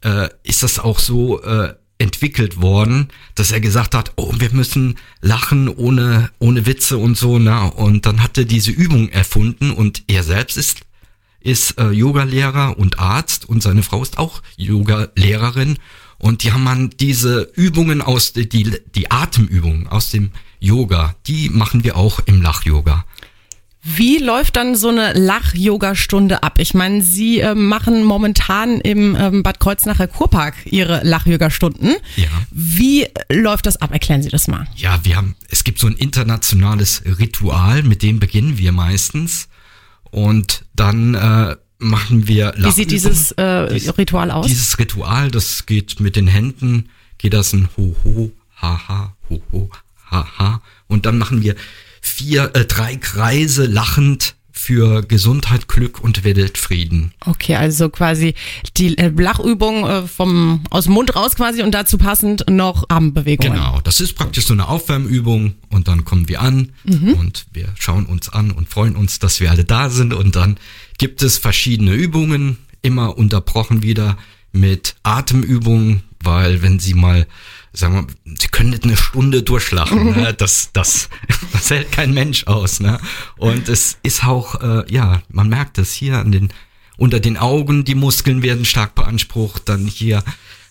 äh, 0.00 0.28
ist 0.42 0.62
das 0.62 0.78
auch 0.78 0.98
so 0.98 1.42
äh, 1.42 1.74
entwickelt 1.98 2.60
worden, 2.60 3.08
dass 3.34 3.52
er 3.52 3.60
gesagt 3.60 3.94
hat, 3.94 4.12
oh, 4.16 4.34
wir 4.38 4.50
müssen 4.52 4.96
lachen 5.20 5.68
ohne, 5.68 6.30
ohne 6.40 6.66
Witze 6.66 6.96
und 6.98 7.16
so. 7.16 7.38
Na? 7.38 7.66
Und 7.66 8.06
dann 8.06 8.22
hat 8.22 8.36
er 8.38 8.44
diese 8.44 8.72
Übung 8.72 9.10
erfunden 9.10 9.70
und 9.70 10.02
er 10.08 10.24
selbst 10.24 10.56
ist 10.56 10.80
ist 11.44 11.76
äh, 11.76 11.90
Yoga-Lehrer 11.90 12.78
und 12.78 13.00
Arzt 13.00 13.48
und 13.48 13.64
seine 13.64 13.82
Frau 13.82 14.00
ist 14.00 14.16
auch 14.16 14.42
Yoga-Lehrerin 14.56 15.76
und 16.18 16.44
die 16.44 16.52
haben 16.52 16.62
man 16.62 16.90
diese 16.90 17.50
Übungen 17.56 18.00
aus 18.00 18.32
die 18.32 18.46
die 18.94 19.10
Atemübungen 19.10 19.88
aus 19.88 20.10
dem 20.10 20.30
Yoga, 20.62 21.16
die 21.26 21.48
machen 21.48 21.82
wir 21.82 21.96
auch 21.96 22.20
im 22.26 22.40
Lach-Yoga. 22.40 23.04
Wie 23.82 24.18
läuft 24.18 24.54
dann 24.54 24.76
so 24.76 24.90
eine 24.90 25.12
Lach-Yoga-Stunde 25.12 26.44
ab? 26.44 26.60
Ich 26.60 26.72
meine, 26.72 27.02
Sie 27.02 27.40
ähm, 27.40 27.66
machen 27.66 28.04
momentan 28.04 28.80
im 28.80 29.16
ähm, 29.16 29.42
Bad 29.42 29.58
Kreuznacher 29.58 30.06
Kurpark 30.06 30.54
Ihre 30.66 31.00
Lach-Yoga-Stunden. 31.02 31.96
Ja. 32.14 32.28
Wie 32.52 33.08
läuft 33.28 33.66
das 33.66 33.78
ab? 33.78 33.90
Erklären 33.92 34.22
Sie 34.22 34.28
das 34.28 34.46
mal. 34.46 34.68
Ja, 34.76 35.00
wir 35.02 35.16
haben 35.16 35.34
es 35.50 35.64
gibt 35.64 35.80
so 35.80 35.88
ein 35.88 35.94
internationales 35.94 37.02
Ritual, 37.18 37.82
mit 37.82 38.04
dem 38.04 38.20
beginnen 38.20 38.56
wir 38.56 38.70
meistens 38.70 39.48
und 40.12 40.64
dann 40.76 41.14
äh, 41.14 41.56
machen 41.78 42.28
wir 42.28 42.54
Wie 42.56 42.70
sieht 42.70 42.92
dieses 42.92 43.32
äh, 43.32 43.42
Ritual 43.42 44.30
aus? 44.30 44.46
Dieses 44.46 44.78
Ritual, 44.78 45.32
das 45.32 45.66
geht 45.66 45.98
mit 45.98 46.14
den 46.14 46.28
Händen, 46.28 46.88
geht 47.18 47.32
das 47.32 47.52
ein 47.52 47.68
Ho 47.76 47.96
Ho 48.04 48.30
Ha 48.60 49.16
Ha 50.12 50.28
Ha 50.38 50.62
und 50.86 51.06
dann 51.06 51.18
machen 51.18 51.42
wir 51.42 51.56
vier, 52.00 52.50
äh, 52.54 52.64
drei 52.64 52.96
Kreise 52.96 53.66
lachend 53.66 54.34
für 54.52 55.02
Gesundheit, 55.02 55.66
Glück 55.66 55.98
und 56.00 56.22
Weltfrieden. 56.22 57.12
Okay, 57.26 57.56
also 57.56 57.88
quasi 57.88 58.34
die 58.76 58.96
äh, 58.96 59.08
Lachübung 59.08 59.84
äh, 59.88 60.02
vom 60.02 60.62
aus 60.70 60.84
dem 60.84 60.92
Mund 60.92 61.16
raus 61.16 61.34
quasi 61.34 61.62
und 61.62 61.72
dazu 61.72 61.98
passend 61.98 62.44
noch 62.48 62.84
Armbewegungen. 62.88 63.54
Genau, 63.54 63.80
das 63.80 64.00
ist 64.00 64.12
praktisch 64.14 64.46
so 64.46 64.52
eine 64.52 64.68
Aufwärmübung 64.68 65.54
und 65.70 65.88
dann 65.88 66.04
kommen 66.04 66.28
wir 66.28 66.42
an 66.42 66.72
und 66.84 67.46
wir 67.52 67.68
schauen 67.78 68.06
uns 68.06 68.28
an 68.28 68.52
und 68.52 68.68
freuen 68.68 68.94
uns, 68.94 69.18
dass 69.18 69.40
wir 69.40 69.50
alle 69.50 69.64
da 69.64 69.90
sind 69.90 70.14
und 70.14 70.36
dann 70.36 70.58
gibt 70.98 71.22
es 71.22 71.38
verschiedene 71.38 71.94
Übungen, 71.94 72.58
immer 72.82 73.18
unterbrochen 73.18 73.82
wieder 73.82 74.16
mit 74.52 74.94
Atemübungen, 75.02 76.02
weil 76.22 76.62
wenn 76.62 76.78
Sie 76.78 76.94
mal 76.94 77.26
sagen 77.72 78.06
wir, 78.24 78.34
Sie 78.38 78.48
können 78.48 78.70
nicht 78.70 78.84
eine 78.84 78.96
Stunde 78.96 79.42
durchlachen, 79.42 80.10
ne? 80.10 80.34
das, 80.38 80.70
das, 80.72 81.08
das 81.52 81.70
hält 81.70 81.92
kein 81.92 82.12
Mensch 82.12 82.46
aus, 82.46 82.80
ne? 82.80 83.00
Und 83.36 83.68
es 83.68 83.98
ist 84.02 84.24
auch, 84.24 84.60
äh, 84.60 84.84
ja, 84.92 85.22
man 85.28 85.48
merkt 85.48 85.78
es 85.78 85.92
hier 85.92 86.18
an 86.18 86.32
den, 86.32 86.48
unter 86.96 87.20
den 87.20 87.36
Augen, 87.36 87.84
die 87.84 87.94
Muskeln 87.94 88.42
werden 88.42 88.64
stark 88.64 88.94
beansprucht, 88.94 89.68
dann 89.68 89.86
hier 89.86 90.22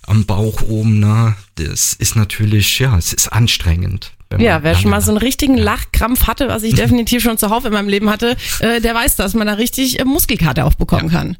am 0.03 0.25
Bauch 0.25 0.61
oben, 0.61 0.99
ne? 0.99 1.35
Das 1.55 1.93
ist 1.93 2.15
natürlich, 2.15 2.79
ja, 2.79 2.97
es 2.97 3.13
ist 3.13 3.29
anstrengend. 3.29 4.11
Ja, 4.39 4.63
wer 4.63 4.75
schon 4.75 4.91
mal 4.91 5.01
so 5.01 5.11
einen 5.11 5.17
richtigen 5.17 5.57
Lachkrampf 5.57 6.27
hatte, 6.27 6.47
was 6.47 6.63
ich 6.63 6.73
definitiv 6.75 7.21
schon 7.21 7.37
zuhauf 7.37 7.65
in 7.65 7.73
meinem 7.73 7.89
Leben 7.89 8.09
hatte, 8.09 8.37
äh, 8.59 8.79
der 8.79 8.95
weiß, 8.95 9.17
dass 9.17 9.33
man 9.33 9.47
da 9.47 9.53
richtig 9.53 9.99
äh, 9.99 10.05
Muskelkater 10.05 10.65
aufbekommen 10.65 11.09
kann. 11.09 11.37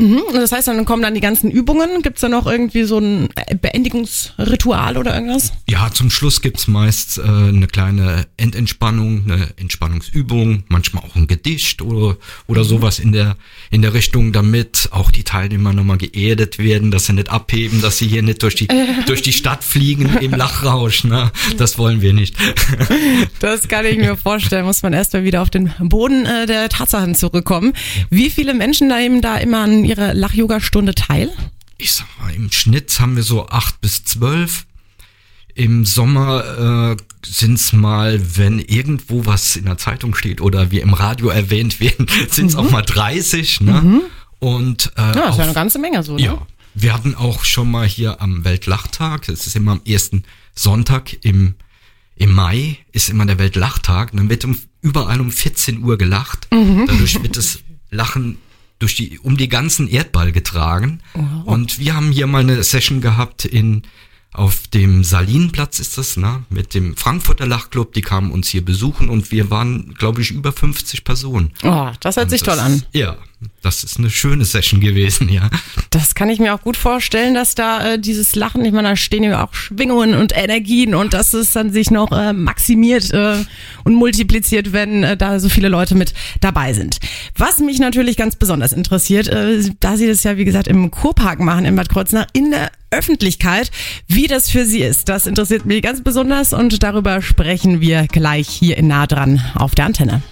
Mhm. 0.00 0.22
Das 0.32 0.50
heißt, 0.50 0.66
dann 0.68 0.84
kommen 0.86 1.02
dann 1.02 1.14
die 1.14 1.20
ganzen 1.20 1.50
Übungen. 1.50 2.00
Gibt's 2.02 2.22
da 2.22 2.28
noch 2.28 2.46
irgendwie 2.46 2.84
so 2.84 2.98
ein 2.98 3.28
äh, 3.34 3.54
Beendigungsritual 3.54 4.96
oder 4.96 5.14
irgendwas? 5.14 5.52
Ja, 5.68 5.90
zum 5.92 6.10
Schluss 6.10 6.40
gibt's 6.40 6.68
meist 6.68 7.18
äh, 7.18 7.22
eine 7.22 7.66
kleine 7.66 8.26
Endentspannung, 8.38 9.24
eine 9.26 9.48
Entspannungsübung, 9.56 10.64
manchmal 10.68 11.04
auch 11.04 11.16
ein 11.16 11.26
Gedicht 11.26 11.82
oder, 11.82 12.16
oder 12.46 12.64
sowas 12.64 12.98
in 12.98 13.12
der, 13.12 13.36
in 13.70 13.82
der 13.82 13.92
Richtung, 13.92 14.32
damit 14.32 14.88
auch 14.90 15.10
die 15.10 15.22
Teilnehmer 15.22 15.74
nochmal 15.74 15.98
geerdet 15.98 16.58
werden, 16.58 16.90
dass 16.90 17.06
sie 17.06 17.12
nicht 17.12 17.28
abheben, 17.28 17.82
dass 17.82 17.98
sie 17.98 18.08
hier 18.08 18.22
nicht 18.22 18.42
durch 18.42 18.54
die, 18.54 18.68
durch 19.06 19.20
die 19.20 19.34
Stadt 19.34 19.62
fliegen 19.62 20.16
im 20.20 20.32
Lachrausch. 20.32 21.04
Ne? 21.04 21.30
Das 21.58 21.76
wollen 21.78 22.00
wir 22.00 22.12
nicht. 22.12 22.36
Das 23.40 23.68
kann 23.68 23.86
ich 23.86 23.96
mir 23.96 24.16
vorstellen. 24.16 24.64
Muss 24.64 24.82
man 24.82 24.92
erst 24.92 25.12
mal 25.12 25.24
wieder 25.24 25.42
auf 25.42 25.50
den 25.50 25.72
Boden 25.80 26.26
äh, 26.26 26.46
der 26.46 26.68
Tatsachen 26.68 27.14
zurückkommen. 27.14 27.72
Wie 28.10 28.30
viele 28.30 28.54
Menschen 28.54 28.88
da 28.88 29.00
eben 29.00 29.20
da 29.20 29.36
immer 29.36 29.60
an 29.60 29.84
ihrer 29.90 30.14
Lach-Yoga-Stunde 30.14 30.94
teil? 30.94 31.30
ich 31.80 31.92
sag 31.92 32.06
mal, 32.20 32.34
im 32.34 32.52
Schnitt 32.52 32.98
haben 33.00 33.16
wir 33.16 33.22
so 33.22 33.48
acht 33.48 33.80
bis 33.80 34.04
zwölf. 34.04 34.66
Im 35.54 35.84
Sommer 35.84 36.96
äh, 36.96 37.02
sind's 37.26 37.72
mal, 37.72 38.20
wenn 38.36 38.60
irgendwo 38.60 39.26
was 39.26 39.56
in 39.56 39.64
der 39.64 39.78
Zeitung 39.78 40.14
steht 40.14 40.40
oder 40.40 40.70
wir 40.70 40.82
im 40.82 40.94
Radio 40.94 41.28
erwähnt 41.28 41.80
werden, 41.80 42.06
sind's 42.30 42.54
auch 42.54 42.70
mal 42.70 42.82
30. 42.82 43.62
Ne? 43.62 44.02
Und 44.38 44.92
äh, 44.96 45.00
Ja, 45.00 45.12
das 45.12 45.30
ist 45.30 45.38
ja 45.38 45.44
eine 45.44 45.54
ganze 45.54 45.78
Menge 45.78 46.02
so, 46.02 46.16
ne? 46.16 46.22
Ja, 46.22 46.46
wir 46.74 46.94
hatten 46.94 47.14
auch 47.14 47.44
schon 47.44 47.70
mal 47.70 47.86
hier 47.86 48.22
am 48.22 48.44
Weltlachtag, 48.44 49.26
das 49.26 49.46
ist 49.46 49.56
immer 49.56 49.72
am 49.72 49.80
ersten 49.84 50.22
Sonntag 50.54 51.16
im, 51.24 51.54
im 52.14 52.32
Mai, 52.32 52.78
ist 52.92 53.10
immer 53.10 53.26
der 53.26 53.38
Weltlachtag, 53.38 54.12
und 54.12 54.18
dann 54.18 54.30
wird 54.30 54.44
um, 54.44 54.56
überall 54.82 55.20
um 55.20 55.32
14 55.32 55.82
Uhr 55.82 55.98
gelacht. 55.98 56.46
Dadurch 56.50 57.22
wird 57.22 57.36
das 57.36 57.58
Lachen 57.90 58.38
durch 58.80 58.96
die, 58.96 59.20
um 59.20 59.36
die 59.36 59.48
ganzen 59.48 59.86
Erdball 59.88 60.32
getragen. 60.32 61.00
Und 61.44 61.78
wir 61.78 61.94
haben 61.94 62.10
hier 62.10 62.26
mal 62.26 62.40
eine 62.40 62.64
Session 62.64 63.00
gehabt 63.00 63.44
in, 63.44 63.82
auf 64.32 64.66
dem 64.68 65.04
Salinplatz 65.04 65.80
ist 65.80 65.98
das, 65.98 66.16
ne, 66.16 66.44
mit 66.50 66.74
dem 66.74 66.96
Frankfurter 66.96 67.46
Lachclub, 67.46 67.92
die 67.92 68.00
kamen 68.00 68.32
uns 68.32 68.48
hier 68.48 68.64
besuchen 68.64 69.08
und 69.08 69.30
wir 69.30 69.50
waren, 69.50 69.94
glaube 69.94 70.22
ich, 70.22 70.30
über 70.30 70.52
50 70.52 71.04
Personen. 71.04 71.52
Oh, 71.62 71.90
das 72.00 72.16
hört 72.16 72.30
sich 72.30 72.40
Und 72.40 72.48
das, 72.48 72.56
toll 72.56 72.64
an. 72.64 72.82
Ja, 72.92 73.16
das 73.62 73.84
ist 73.84 73.98
eine 73.98 74.10
schöne 74.10 74.44
Session 74.44 74.80
gewesen, 74.80 75.28
ja. 75.28 75.48
Das 75.90 76.14
kann 76.14 76.28
ich 76.28 76.38
mir 76.38 76.54
auch 76.54 76.60
gut 76.60 76.76
vorstellen, 76.76 77.34
dass 77.34 77.54
da 77.54 77.92
äh, 77.92 77.98
dieses 77.98 78.34
Lachen, 78.34 78.64
ich 78.64 78.72
meine, 78.72 78.88
da 78.88 78.96
stehen 78.96 79.22
ja 79.22 79.44
auch 79.44 79.54
Schwingungen 79.54 80.14
und 80.14 80.36
Energien 80.36 80.94
und 80.94 81.14
dass 81.14 81.32
es 81.32 81.52
dann 81.52 81.72
sich 81.72 81.90
noch 81.90 82.12
äh, 82.12 82.32
maximiert 82.32 83.12
äh, 83.12 83.44
und 83.84 83.94
multipliziert, 83.94 84.72
wenn 84.72 85.04
äh, 85.04 85.16
da 85.16 85.40
so 85.40 85.48
viele 85.48 85.68
Leute 85.68 85.94
mit 85.94 86.12
dabei 86.40 86.74
sind. 86.74 87.00
Was 87.36 87.58
mich 87.58 87.78
natürlich 87.78 88.16
ganz 88.16 88.36
besonders 88.36 88.72
interessiert, 88.72 89.28
äh, 89.28 89.62
da 89.80 89.96
Sie 89.96 90.06
das 90.06 90.22
ja, 90.22 90.36
wie 90.36 90.44
gesagt, 90.44 90.68
im 90.68 90.90
Kurpark 90.90 91.40
machen 91.40 91.64
in 91.64 91.76
Bad 91.76 91.88
Kreuznach, 91.88 92.26
in 92.34 92.50
der 92.50 92.70
Öffentlichkeit, 92.90 93.70
wie 94.06 94.26
das 94.26 94.50
für 94.50 94.66
Sie 94.66 94.80
ist. 94.80 95.08
Das 95.08 95.26
interessiert 95.26 95.64
mich 95.64 95.82
ganz 95.82 96.02
besonders 96.02 96.52
und 96.52 96.82
darüber 96.82 97.22
sprechen 97.22 97.80
wir 97.80 98.06
gleich 98.06 98.48
hier 98.48 98.76
in 98.76 98.88
nah 98.88 99.06
dran 99.06 99.42
auf 99.54 99.74
der 99.74 99.86
Antenne. 99.86 100.22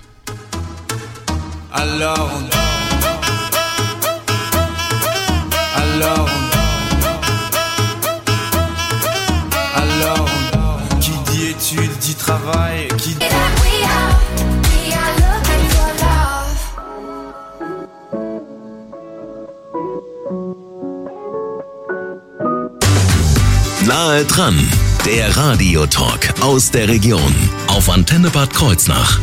Alors 1.70 2.67
Alors 6.02 6.28
on... 10.54 11.00
Qui 11.00 11.12
dit 11.30 11.46
études 11.48 11.98
dit 12.00 12.14
travail, 12.14 12.88
qui 12.98 13.14
dit... 13.14 13.18
We 13.20 13.26
are, 13.84 14.14
we 14.62 14.92
are 14.94 15.12
looking 15.18 15.64
for 15.74 15.90
love. 16.04 16.58
Nahe 23.86 24.24
dran, 24.24 24.56
der 25.04 25.36
Radiotalk 25.36 26.34
aus 26.42 26.70
der 26.70 26.88
Region 26.88 27.34
auf 27.68 27.88
Antenne 27.90 28.30
Bad 28.30 28.52
Kreuznach. 28.54 29.18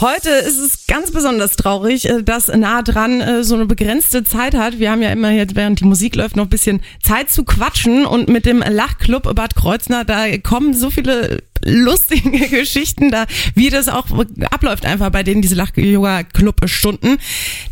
Heute 0.00 0.30
ist 0.30 0.58
es 0.58 0.86
ganz 0.88 1.12
besonders 1.12 1.54
traurig, 1.54 2.08
äh, 2.08 2.22
dass 2.22 2.48
nah 2.48 2.82
dran 2.82 3.20
äh, 3.20 3.44
so 3.44 3.54
eine 3.54 3.66
begrenzte 3.66 4.24
Zeit 4.24 4.54
hat. 4.54 4.80
Wir 4.80 4.90
haben 4.90 5.02
ja 5.02 5.10
immer 5.10 5.30
jetzt, 5.30 5.54
während 5.54 5.80
die 5.80 5.84
Musik 5.84 6.16
läuft, 6.16 6.34
noch 6.36 6.44
ein 6.44 6.50
bisschen 6.50 6.80
Zeit 7.02 7.30
zu 7.30 7.44
quatschen 7.44 8.04
und 8.04 8.28
mit 8.28 8.44
dem 8.44 8.58
Lachclub 8.58 9.34
Bad 9.34 9.54
Kreuznach, 9.54 10.04
da 10.04 10.36
kommen 10.38 10.74
so 10.74 10.90
viele 10.90 11.44
lustige 11.64 12.48
Geschichten 12.48 13.10
da, 13.10 13.26
wie 13.54 13.70
das 13.70 13.88
auch 13.88 14.06
abläuft 14.50 14.84
einfach 14.84 15.10
bei 15.10 15.22
denen 15.22 15.42
diese 15.42 15.54
Lach-Yoga-Club-Stunden. 15.54 17.18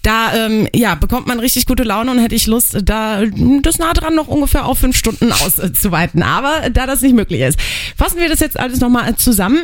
Da, 0.02 0.46
ähm, 0.46 0.68
ja, 0.74 0.94
bekommt 0.94 1.26
man 1.26 1.40
richtig 1.40 1.66
gute 1.66 1.82
Laune 1.82 2.12
und 2.12 2.18
hätte 2.18 2.36
ich 2.36 2.46
Lust, 2.46 2.78
da 2.84 3.22
das 3.62 3.78
nah 3.78 3.92
dran 3.92 4.14
noch 4.14 4.28
ungefähr 4.28 4.66
auf 4.66 4.78
fünf 4.78 4.96
Stunden 4.96 5.32
auszuweiten. 5.32 6.22
Aber 6.22 6.70
da 6.70 6.86
das 6.86 7.02
nicht 7.02 7.16
möglich 7.16 7.40
ist, 7.40 7.58
fassen 7.96 8.18
wir 8.18 8.28
das 8.28 8.40
jetzt 8.40 8.58
alles 8.58 8.80
nochmal 8.80 9.16
zusammen. 9.16 9.60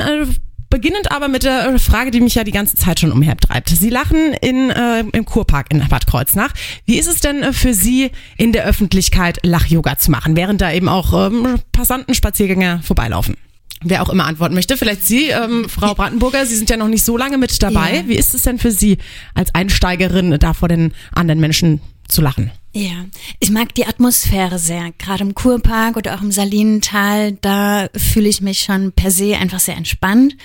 Beginnend 0.70 1.10
aber 1.10 1.28
mit 1.28 1.44
der 1.44 1.78
Frage, 1.78 2.10
die 2.10 2.20
mich 2.20 2.34
ja 2.34 2.44
die 2.44 2.52
ganze 2.52 2.76
Zeit 2.76 3.00
schon 3.00 3.10
umhertreibt. 3.10 3.70
Sie 3.70 3.88
lachen 3.88 4.34
in, 4.34 4.70
äh, 4.70 5.00
im 5.00 5.24
Kurpark 5.24 5.72
in 5.72 5.86
Bad 5.88 6.06
Kreuznach. 6.06 6.52
Wie 6.84 6.98
ist 6.98 7.08
es 7.08 7.20
denn 7.20 7.42
äh, 7.42 7.52
für 7.52 7.72
Sie 7.72 8.10
in 8.36 8.52
der 8.52 8.64
Öffentlichkeit 8.64 9.38
Lach-Yoga 9.42 9.96
zu 9.96 10.10
machen, 10.10 10.36
während 10.36 10.60
da 10.60 10.70
eben 10.70 10.88
auch 10.88 11.28
ähm, 11.28 11.56
Passanten, 11.72 12.14
Spaziergänger 12.14 12.80
vorbeilaufen? 12.82 13.36
Wer 13.82 14.02
auch 14.02 14.08
immer 14.08 14.26
antworten 14.26 14.54
möchte. 14.54 14.76
Vielleicht 14.76 15.06
Sie, 15.06 15.28
ähm, 15.28 15.68
Frau 15.68 15.94
Brandenburger, 15.94 16.44
Sie 16.44 16.56
sind 16.56 16.68
ja 16.68 16.76
noch 16.76 16.88
nicht 16.88 17.04
so 17.04 17.16
lange 17.16 17.38
mit 17.38 17.62
dabei. 17.62 17.98
Ja. 17.98 18.08
Wie 18.08 18.16
ist 18.16 18.34
es 18.34 18.42
denn 18.42 18.58
für 18.58 18.72
Sie 18.72 18.98
als 19.34 19.54
Einsteigerin, 19.54 20.36
da 20.38 20.52
vor 20.52 20.68
den 20.68 20.92
anderen 21.12 21.40
Menschen 21.40 21.80
zu 22.08 22.20
lachen? 22.20 22.50
Ja, 22.72 23.06
ich 23.40 23.50
mag 23.50 23.74
die 23.74 23.86
Atmosphäre 23.86 24.58
sehr. 24.58 24.92
Gerade 24.98 25.24
im 25.24 25.34
Kurpark 25.34 25.96
oder 25.96 26.14
auch 26.14 26.22
im 26.22 26.30
Salinental, 26.30 27.32
da 27.32 27.88
fühle 27.96 28.28
ich 28.28 28.40
mich 28.40 28.60
schon 28.60 28.92
per 28.92 29.10
se 29.10 29.36
einfach 29.36 29.60
sehr 29.60 29.76
entspannt 29.76 30.36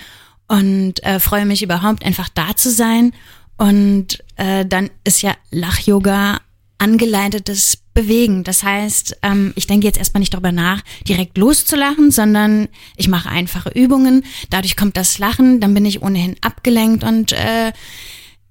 und 0.48 1.02
äh, 1.04 1.20
freue 1.20 1.46
mich 1.46 1.62
überhaupt 1.62 2.04
einfach 2.04 2.28
da 2.28 2.56
zu 2.56 2.70
sein. 2.70 3.12
Und 3.56 4.24
äh, 4.36 4.64
dann 4.66 4.90
ist 5.04 5.22
ja 5.22 5.34
Lach-Yoga 5.50 6.40
angeleitetes 6.78 7.78
Bewegen. 7.94 8.42
Das 8.42 8.64
heißt, 8.64 9.18
ähm, 9.22 9.52
ich 9.54 9.66
denke 9.66 9.86
jetzt 9.86 9.98
erstmal 9.98 10.18
nicht 10.18 10.34
darüber 10.34 10.50
nach, 10.50 10.82
direkt 11.06 11.38
loszulachen, 11.38 12.10
sondern 12.10 12.68
ich 12.96 13.08
mache 13.08 13.28
einfache 13.28 13.70
Übungen. 13.70 14.24
Dadurch 14.50 14.76
kommt 14.76 14.96
das 14.96 15.18
Lachen, 15.18 15.60
dann 15.60 15.74
bin 15.74 15.84
ich 15.84 16.02
ohnehin 16.02 16.36
abgelenkt 16.40 17.04
und 17.04 17.32
äh, 17.32 17.72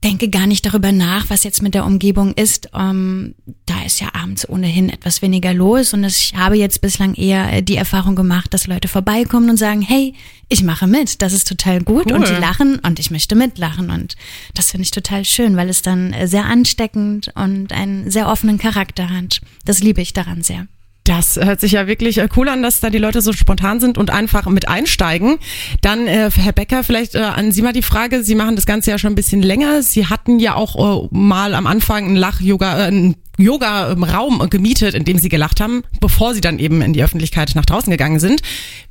denke 0.04 0.30
gar 0.30 0.48
nicht 0.48 0.66
darüber 0.66 0.92
nach, 0.92 1.30
was 1.30 1.44
jetzt 1.44 1.62
mit 1.62 1.74
der 1.74 1.86
Umgebung 1.86 2.34
ist. 2.34 2.70
Ähm, 2.78 3.36
da 3.66 3.84
ist 3.86 4.02
ja 4.02 4.10
abends 4.14 4.48
ohnehin 4.48 4.90
etwas 4.90 5.22
weniger 5.22 5.54
los 5.54 5.94
und 5.94 6.04
ich 6.04 6.34
habe 6.36 6.58
jetzt 6.58 6.82
bislang 6.82 7.16
eher 7.16 7.52
äh, 7.52 7.64
die 7.64 7.78
Erfahrung 7.78 8.16
gemacht, 8.16 8.54
dass 8.54 8.68
Leute 8.68 8.88
vorbeikommen 8.88 9.50
und 9.50 9.58
sagen, 9.58 9.82
hey, 9.82 10.14
ich 10.50 10.64
mache 10.64 10.88
mit, 10.88 11.22
das 11.22 11.34
ist 11.34 11.48
total 11.48 11.82
gut 11.82 12.08
Cool. 12.08 12.18
und 12.18 12.28
die 12.28 12.34
lachen 12.34 12.80
und 12.80 13.00
ich 13.00 13.12
möchte 13.12 13.36
mitlachen 13.36 13.90
und 13.90 14.16
das 14.54 14.72
finde 14.72 14.84
ich 14.84 14.92
total 14.92 15.26
schön, 15.26 15.56
weil 15.56 15.70
es 15.70 15.82
dann 15.82 16.14
äh, 16.14 16.28
sehr 16.28 16.46
ansteckend 16.46 17.32
und 17.36 17.72
einen 17.72 18.12
sehr 18.12 18.28
offenen 18.28 18.58
Charakter 18.58 19.10
hat. 19.10 19.42
Das 19.66 19.80
liebe 19.80 20.02
ich 20.02 20.14
daran 20.14 20.42
sehr. 20.42 20.68
Das 21.04 21.36
hört 21.36 21.60
sich 21.60 21.74
ja 21.74 21.86
wirklich 21.86 22.18
äh, 22.18 22.30
cool 22.38 22.48
an, 22.48 22.64
dass 22.64 22.80
da 22.80 22.90
die 22.90 22.98
Leute 22.98 23.22
so 23.22 23.34
spontan 23.34 23.80
sind 23.82 23.98
und 23.98 24.10
einfach 24.10 24.46
mit 24.46 24.70
einsteigen. 24.70 25.38
Dann, 25.82 26.08
äh, 26.08 26.32
Herr 26.34 26.54
Becker, 26.54 26.84
vielleicht 26.84 27.16
äh, 27.16 27.20
an 27.20 27.52
Sie 27.52 27.62
mal 27.62 27.74
die 27.74 27.82
Frage. 27.82 28.24
Sie 28.24 28.36
machen 28.36 28.56
das 28.56 28.66
Ganze 28.66 28.92
ja 28.92 28.98
schon 28.98 29.12
ein 29.12 29.16
bisschen 29.16 29.42
länger. 29.42 29.84
Sie 29.84 30.08
hatten 30.08 30.40
ja 30.40 30.56
auch 30.56 31.04
äh, 31.04 31.08
mal 31.12 31.56
am 31.56 31.68
Anfang 31.68 32.06
einen 32.06 32.16
Lach-Yoga, 32.16 32.80
äh, 32.80 32.88
einen 32.88 33.16
Yoga-Raum 33.38 34.48
gemietet, 34.50 34.94
in 34.94 35.04
dem 35.04 35.18
Sie 35.18 35.28
gelacht 35.28 35.60
haben, 35.60 35.84
bevor 36.00 36.34
Sie 36.34 36.42
dann 36.42 36.60
eben 36.60 36.82
in 36.82 36.94
die 36.94 37.04
Öffentlichkeit 37.04 37.52
nach 37.56 37.66
draußen 37.66 37.92
gegangen 37.92 38.20
sind. 38.20 38.42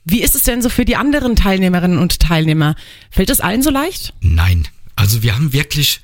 Wie 0.05 0.21
ist 0.21 0.35
es 0.35 0.43
denn 0.43 0.61
so 0.61 0.69
für 0.69 0.85
die 0.85 0.97
anderen 0.97 1.37
Teilnehmerinnen 1.37 1.99
und 1.99 2.21
Teilnehmer? 2.21 2.75
Fällt 3.11 3.31
es 3.31 3.41
allen 3.41 3.63
so 3.63 3.71
leicht? 3.71 4.13
Nein. 4.21 4.69
Also 4.97 5.23
wir 5.23 5.35
haben 5.35 5.53
wirklich 5.53 6.01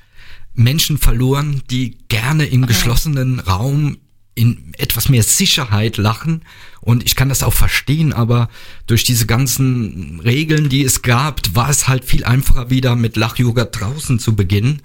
Menschen 0.55 0.97
verloren, 0.97 1.61
die 1.69 1.97
gerne 2.07 2.45
im 2.45 2.65
geschlossenen 2.65 3.39
Raum 3.39 3.97
in 4.39 4.73
etwas 4.77 5.09
mehr 5.09 5.23
Sicherheit 5.23 5.97
lachen. 5.97 6.43
Und 6.79 7.03
ich 7.03 7.15
kann 7.15 7.27
das 7.27 7.43
auch 7.43 7.53
verstehen, 7.53 8.13
aber 8.13 8.47
durch 8.87 9.03
diese 9.03 9.25
ganzen 9.25 10.21
Regeln, 10.21 10.69
die 10.69 10.85
es 10.85 11.01
gab, 11.01 11.41
war 11.53 11.69
es 11.69 11.89
halt 11.89 12.05
viel 12.05 12.23
einfacher 12.23 12.69
wieder 12.69 12.95
mit 12.95 13.17
Lach-Yoga 13.17 13.65
draußen 13.65 14.17
zu 14.17 14.37
beginnen. 14.37 14.81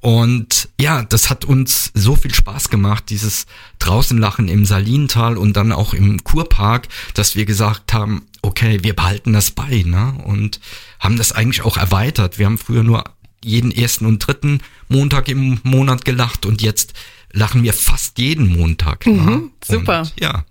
Und 0.00 0.70
ja, 0.80 1.02
das 1.02 1.28
hat 1.28 1.44
uns 1.44 1.90
so 1.92 2.16
viel 2.16 2.32
Spaß 2.32 2.70
gemacht, 2.70 3.04
dieses 3.10 3.44
Draußenlachen 3.78 4.48
im 4.48 4.64
Salintal 4.64 5.36
und 5.36 5.54
dann 5.54 5.72
auch 5.72 5.92
im 5.92 6.24
Kurpark, 6.24 6.88
dass 7.12 7.36
wir 7.36 7.44
gesagt 7.44 7.92
haben, 7.92 8.22
okay, 8.40 8.78
wir 8.82 8.94
behalten 8.94 9.34
das 9.34 9.50
bei, 9.50 9.82
ne? 9.86 10.14
Und 10.24 10.60
haben 10.98 11.16
das 11.16 11.32
eigentlich 11.32 11.62
auch 11.62 11.76
erweitert. 11.76 12.38
Wir 12.38 12.46
haben 12.46 12.58
früher 12.58 12.82
nur 12.82 13.04
jeden 13.44 13.70
ersten 13.70 14.06
und 14.06 14.18
dritten 14.18 14.60
Montag 14.88 15.28
im 15.28 15.60
Monat 15.62 16.04
gelacht 16.04 16.46
und 16.46 16.62
jetzt 16.62 16.94
lachen 17.32 17.62
wir 17.62 17.72
fast 17.72 18.18
jeden 18.18 18.46
Montag. 18.46 19.06
Ne? 19.06 19.12
Mhm, 19.12 19.50
super. 19.64 20.00
Und, 20.00 20.14
ja. 20.20 20.44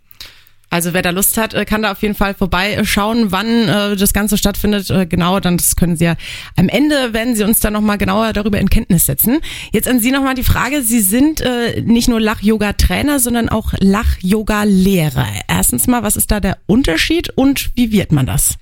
Also 0.73 0.93
wer 0.93 1.03
da 1.03 1.12
Lust 1.12 1.38
hat, 1.38 1.53
äh, 1.53 1.65
kann 1.65 1.83
da 1.83 1.91
auf 1.91 2.01
jeden 2.01 2.15
Fall 2.15 2.33
vorbeischauen, 2.33 3.31
wann 3.31 3.69
äh, 3.69 3.95
das 3.95 4.12
Ganze 4.12 4.39
stattfindet. 4.39 4.89
Äh, 4.89 5.05
genau, 5.05 5.39
dann 5.39 5.57
das 5.57 5.75
können 5.75 5.97
Sie 5.97 6.05
ja 6.05 6.15
am 6.55 6.67
Ende, 6.67 7.13
werden 7.13 7.35
Sie 7.35 7.43
uns 7.43 7.59
dann 7.59 7.73
nochmal 7.73 8.00
genauer 8.00 8.33
darüber 8.33 8.59
in 8.59 8.71
Kenntnis 8.71 9.05
setzen. 9.05 9.39
Jetzt 9.71 9.88
an 9.88 10.00
Sie 10.00 10.09
nochmal 10.09 10.33
die 10.33 10.43
Frage, 10.43 10.81
Sie 10.81 11.01
sind 11.01 11.41
äh, 11.41 11.79
nicht 11.81 12.07
nur 12.07 12.19
Lach-Yoga-Trainer, 12.19 13.19
sondern 13.19 13.50
auch 13.50 13.73
Lach-Yoga-Lehrer. 13.81 15.27
Erstens 15.47 15.85
mal, 15.85 16.01
was 16.01 16.15
ist 16.15 16.31
da 16.31 16.39
der 16.39 16.57
Unterschied 16.65 17.29
und 17.29 17.69
wie 17.75 17.91
wird 17.91 18.12
man 18.12 18.25
das? 18.25 18.55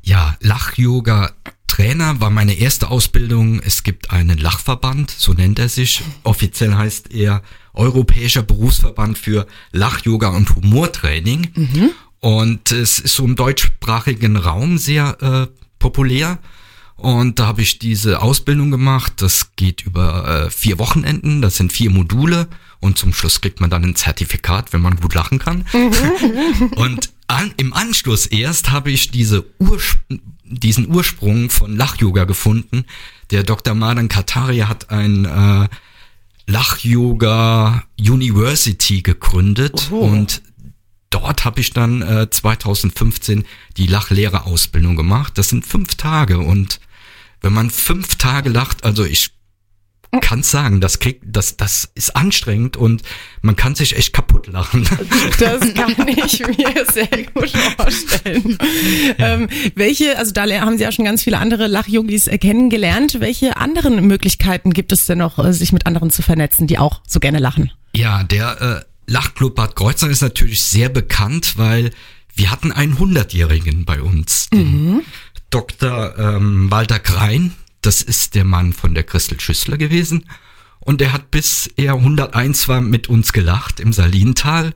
Ja, 0.00 0.36
Lach-Yoga 0.40 1.32
Trainer 1.66 2.20
war 2.20 2.30
meine 2.30 2.54
erste 2.54 2.90
Ausbildung. 2.90 3.60
Es 3.60 3.82
gibt 3.82 4.10
einen 4.10 4.38
Lachverband, 4.38 5.10
so 5.10 5.32
nennt 5.32 5.58
er 5.58 5.68
sich. 5.68 6.02
Offiziell 6.22 6.74
heißt 6.74 7.12
er 7.12 7.42
Europäischer 7.74 8.42
Berufsverband 8.42 9.18
für 9.18 9.46
Lach-Yoga 9.72 10.28
und 10.28 10.54
Humortraining. 10.54 11.52
Und 12.20 12.72
es 12.72 12.98
ist 12.98 13.14
so 13.14 13.24
im 13.24 13.36
deutschsprachigen 13.36 14.36
Raum 14.36 14.78
sehr 14.78 15.16
äh, 15.20 15.46
populär. 15.78 16.38
Und 16.96 17.38
da 17.38 17.46
habe 17.46 17.60
ich 17.60 17.78
diese 17.78 18.22
Ausbildung 18.22 18.70
gemacht. 18.70 19.14
Das 19.18 19.54
geht 19.56 19.82
über 19.82 20.46
äh, 20.46 20.50
vier 20.50 20.78
Wochenenden. 20.78 21.42
Das 21.42 21.56
sind 21.56 21.72
vier 21.72 21.90
Module. 21.90 22.48
Und 22.80 22.98
zum 22.98 23.12
Schluss 23.12 23.40
kriegt 23.40 23.60
man 23.60 23.70
dann 23.70 23.84
ein 23.84 23.96
Zertifikat, 23.96 24.72
wenn 24.72 24.80
man 24.80 24.96
gut 24.96 25.14
lachen 25.14 25.38
kann. 25.38 25.66
und 26.76 27.10
an, 27.26 27.52
im 27.58 27.74
Anschluss 27.74 28.26
erst 28.26 28.70
habe 28.70 28.90
ich 28.90 29.10
diese 29.10 29.44
Ursch 29.58 29.98
diesen 30.48 30.94
Ursprung 30.94 31.50
von 31.50 31.76
Lach-Yoga 31.76 32.24
gefunden. 32.24 32.84
Der 33.30 33.42
Dr. 33.42 33.74
Madan 33.74 34.08
Kataria 34.08 34.68
hat 34.68 34.90
ein 34.90 35.24
äh, 35.24 35.68
Lach-Yoga 36.46 37.84
University 37.98 39.02
gegründet 39.02 39.90
und 39.90 40.42
dort 41.10 41.44
habe 41.44 41.60
ich 41.60 41.72
dann 41.72 42.02
äh, 42.02 42.30
2015 42.30 43.44
die 43.76 43.86
Lachlehrerausbildung 43.86 44.96
gemacht. 44.96 45.38
Das 45.38 45.48
sind 45.48 45.66
fünf 45.66 45.96
Tage 45.96 46.38
und 46.38 46.80
wenn 47.40 47.52
man 47.52 47.70
fünf 47.70 48.16
Tage 48.16 48.48
lacht, 48.48 48.84
also 48.84 49.04
ich 49.04 49.35
kann 50.20 50.42
sagen, 50.42 50.80
das 50.80 50.98
kriegt, 50.98 51.24
das, 51.26 51.56
das 51.56 51.88
ist 51.94 52.16
anstrengend 52.16 52.76
und 52.76 53.02
man 53.42 53.56
kann 53.56 53.74
sich 53.74 53.96
echt 53.96 54.12
kaputt 54.12 54.46
lachen. 54.46 54.86
Das 55.38 55.74
kann 55.74 56.08
ich 56.08 56.40
mir 56.46 56.86
sehr 56.92 57.24
gut 57.34 57.50
vorstellen. 57.76 58.58
Ähm, 59.18 59.48
welche, 59.74 60.18
also 60.18 60.32
da 60.32 60.46
haben 60.60 60.78
Sie 60.78 60.84
ja 60.84 60.92
schon 60.92 61.04
ganz 61.04 61.22
viele 61.22 61.38
andere 61.38 61.66
Lach-Yogis 61.66 62.26
äh, 62.26 62.38
kennengelernt. 62.38 63.20
Welche 63.20 63.56
anderen 63.56 64.06
Möglichkeiten 64.06 64.72
gibt 64.72 64.92
es 64.92 65.06
denn 65.06 65.18
noch, 65.18 65.38
äh, 65.38 65.52
sich 65.52 65.72
mit 65.72 65.86
anderen 65.86 66.10
zu 66.10 66.22
vernetzen, 66.22 66.66
die 66.66 66.78
auch 66.78 67.02
so 67.06 67.20
gerne 67.20 67.38
lachen? 67.38 67.70
Ja, 67.94 68.22
der 68.24 68.84
äh, 68.86 69.10
Lachclub 69.10 69.54
Bad 69.54 69.76
Kreuznach 69.76 70.10
ist 70.10 70.22
natürlich 70.22 70.62
sehr 70.62 70.88
bekannt, 70.88 71.54
weil 71.56 71.90
wir 72.34 72.50
hatten 72.50 72.72
einen 72.72 72.98
Hundertjährigen 72.98 73.84
bei 73.84 74.02
uns, 74.02 74.50
den 74.50 75.02
Dr. 75.50 76.18
Ähm, 76.18 76.70
Walter 76.70 76.98
Krein. 76.98 77.52
Das 77.86 78.02
ist 78.02 78.34
der 78.34 78.44
Mann 78.44 78.72
von 78.72 78.94
der 78.94 79.04
Christel 79.04 79.38
Schüssler 79.38 79.78
gewesen. 79.78 80.24
Und 80.80 81.00
er 81.00 81.12
hat 81.12 81.30
bis 81.30 81.70
er 81.76 81.94
101 81.94 82.66
war 82.66 82.80
mit 82.80 83.08
uns 83.08 83.32
gelacht 83.32 83.78
im 83.78 83.92
Salintal. 83.92 84.74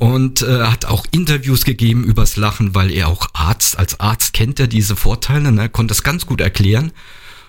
Und 0.00 0.42
äh, 0.42 0.62
hat 0.64 0.84
auch 0.84 1.06
Interviews 1.12 1.64
gegeben 1.64 2.04
übers 2.04 2.36
Lachen, 2.36 2.74
weil 2.74 2.90
er 2.90 3.08
auch 3.08 3.28
Arzt, 3.32 3.78
als 3.78 4.00
Arzt 4.00 4.32
kennt 4.34 4.60
er 4.60 4.66
diese 4.66 4.96
Vorteile, 4.96 5.50
ne, 5.50 5.68
konnte 5.68 5.92
das 5.92 6.02
ganz 6.02 6.26
gut 6.26 6.40
erklären. 6.40 6.92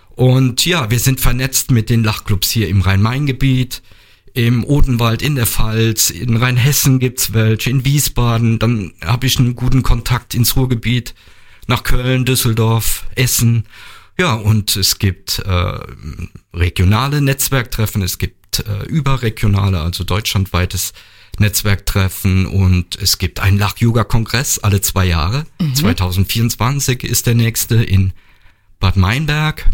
Und 0.09 0.65
ja, 0.65 0.89
wir 0.89 0.99
sind 0.99 1.19
vernetzt 1.19 1.71
mit 1.71 1.89
den 1.89 2.03
Lachclubs 2.03 2.49
hier 2.51 2.69
im 2.69 2.81
Rhein-Main-Gebiet, 2.81 3.81
im 4.33 4.63
Odenwald, 4.63 5.21
in 5.21 5.35
der 5.35 5.47
Pfalz, 5.47 6.11
in 6.11 6.37
Rheinhessen 6.37 6.99
gibt's 6.99 7.33
welche, 7.33 7.71
in 7.71 7.83
Wiesbaden. 7.83 8.59
Dann 8.59 8.93
habe 9.03 9.25
ich 9.25 9.37
einen 9.37 9.55
guten 9.55 9.83
Kontakt 9.83 10.33
ins 10.33 10.55
Ruhrgebiet, 10.55 11.13
nach 11.67 11.83
Köln, 11.83 12.25
Düsseldorf, 12.25 13.05
Essen. 13.15 13.65
Ja, 14.17 14.33
und 14.33 14.75
es 14.75 14.99
gibt 14.99 15.39
äh, 15.39 15.79
regionale 16.53 17.21
Netzwerktreffen, 17.21 18.01
es 18.01 18.19
gibt 18.19 18.59
äh, 18.59 18.85
überregionale, 18.85 19.79
also 19.79 20.03
deutschlandweites 20.03 20.93
Netzwerktreffen 21.39 22.45
und 22.45 22.95
es 23.01 23.17
gibt 23.17 23.39
einen 23.39 23.57
Lach-Yoga-Kongress 23.57 24.59
alle 24.59 24.81
zwei 24.81 25.05
Jahre. 25.05 25.45
2024 25.73 27.03
ist 27.03 27.25
der 27.25 27.33
nächste 27.33 27.83
in 27.83 28.13
Bad 28.79 28.97
Meinberg. 28.97 29.65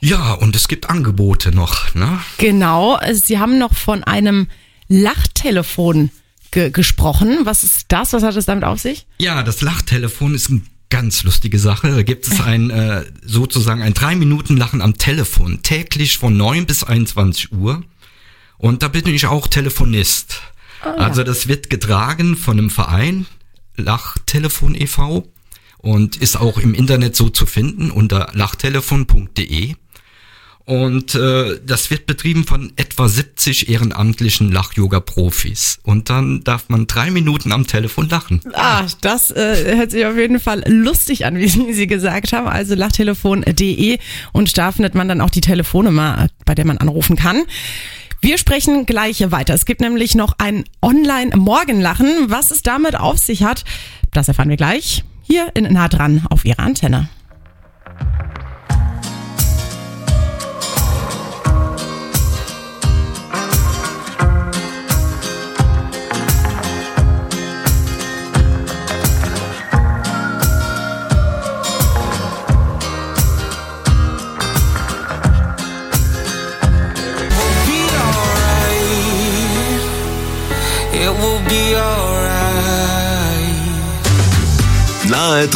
Ja, 0.00 0.32
und 0.32 0.56
es 0.56 0.68
gibt 0.68 0.90
Angebote 0.90 1.52
noch, 1.52 1.94
ne? 1.94 2.20
Genau, 2.38 2.98
Sie 3.12 3.38
haben 3.38 3.58
noch 3.58 3.72
von 3.72 4.04
einem 4.04 4.48
Lachtelefon 4.88 6.10
ge 6.50 6.70
gesprochen. 6.70 7.38
Was 7.44 7.62
ist 7.64 7.86
das? 7.88 8.12
Was 8.12 8.22
hat 8.22 8.36
es 8.36 8.46
damit 8.46 8.64
auf 8.64 8.80
sich? 8.80 9.06
Ja, 9.18 9.42
das 9.42 9.62
Lachtelefon 9.62 10.34
ist 10.34 10.50
eine 10.50 10.62
ganz 10.92 11.24
lustige 11.24 11.58
Sache. 11.58 11.90
Da 11.90 12.02
gibt 12.02 12.28
es 12.28 12.42
ein 12.42 12.68
äh, 12.68 13.06
sozusagen 13.24 13.80
ein 13.80 13.94
drei 13.94 14.14
Minuten 14.14 14.58
Lachen 14.58 14.82
am 14.82 14.98
Telefon 14.98 15.62
täglich 15.62 16.18
von 16.18 16.36
9 16.36 16.66
bis 16.66 16.84
21 16.84 17.50
Uhr. 17.50 17.82
Und 18.58 18.82
da 18.82 18.88
bin 18.88 19.06
ich 19.06 19.26
auch 19.26 19.46
Telefonist. 19.46 20.42
Also 20.82 21.24
das 21.24 21.48
wird 21.48 21.70
getragen 21.70 22.36
von 22.36 22.58
einem 22.58 22.68
Verein, 22.68 23.24
Lachtelefon 23.74 24.74
e.V. 24.74 25.26
und 25.78 26.16
ist 26.16 26.36
auch 26.36 26.58
im 26.58 26.74
Internet 26.74 27.16
so 27.16 27.30
zu 27.30 27.46
finden 27.46 27.90
unter 27.90 28.28
lachtelefon.de. 28.34 29.76
Und 30.64 31.14
äh, 31.14 31.58
das 31.66 31.90
wird 31.90 32.06
betrieben 32.06 32.46
von 32.46 32.72
etwa 32.76 33.08
70 33.08 33.68
ehrenamtlichen 33.68 34.52
Lach-Yoga-Profis. 34.52 35.80
Und 35.82 36.08
dann 36.08 36.44
darf 36.44 36.68
man 36.68 36.86
drei 36.86 37.10
Minuten 37.10 37.52
am 37.52 37.66
Telefon 37.66 38.08
lachen. 38.08 38.40
Ah, 38.54 38.86
das 39.00 39.30
äh, 39.32 39.76
hört 39.76 39.90
sich 39.90 40.06
auf 40.06 40.16
jeden 40.16 40.38
Fall 40.38 40.62
lustig 40.66 41.26
an, 41.26 41.36
wie 41.36 41.48
Sie, 41.72 41.86
gesagt 41.86 42.32
haben. 42.32 42.46
Also 42.46 42.74
lachtelefon.de 42.74 43.98
und 44.32 44.56
da 44.56 44.72
findet 44.72 44.94
man 44.94 45.08
dann 45.08 45.20
auch 45.20 45.30
die 45.30 45.40
Telefonnummer, 45.40 46.28
bei 46.44 46.54
der 46.54 46.64
man 46.64 46.78
anrufen 46.78 47.16
kann. 47.16 47.42
Wir 48.20 48.38
sprechen 48.38 48.86
gleich 48.86 49.32
weiter. 49.32 49.52
Es 49.52 49.66
gibt 49.66 49.80
nämlich 49.80 50.14
noch 50.14 50.34
ein 50.38 50.64
Online-Morgenlachen. 50.80 52.30
Was 52.30 52.52
es 52.52 52.62
damit 52.62 52.94
auf 52.94 53.18
sich 53.18 53.42
hat, 53.42 53.64
das 54.12 54.28
erfahren 54.28 54.48
wir 54.48 54.56
gleich 54.56 55.02
hier 55.22 55.50
in 55.54 55.64
Nah 55.72 55.88
dran 55.88 56.24
auf 56.30 56.44
Ihrer 56.44 56.60
Antenne. 56.60 57.08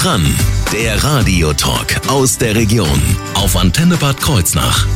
Dran, 0.07 0.25
der 0.73 1.03
Radiotalk 1.03 2.01
aus 2.09 2.39
der 2.39 2.55
Region 2.55 3.03
auf 3.35 3.57
Antenne 3.57 3.97
Bad 3.97 4.21
Kreuznach. 4.21 4.87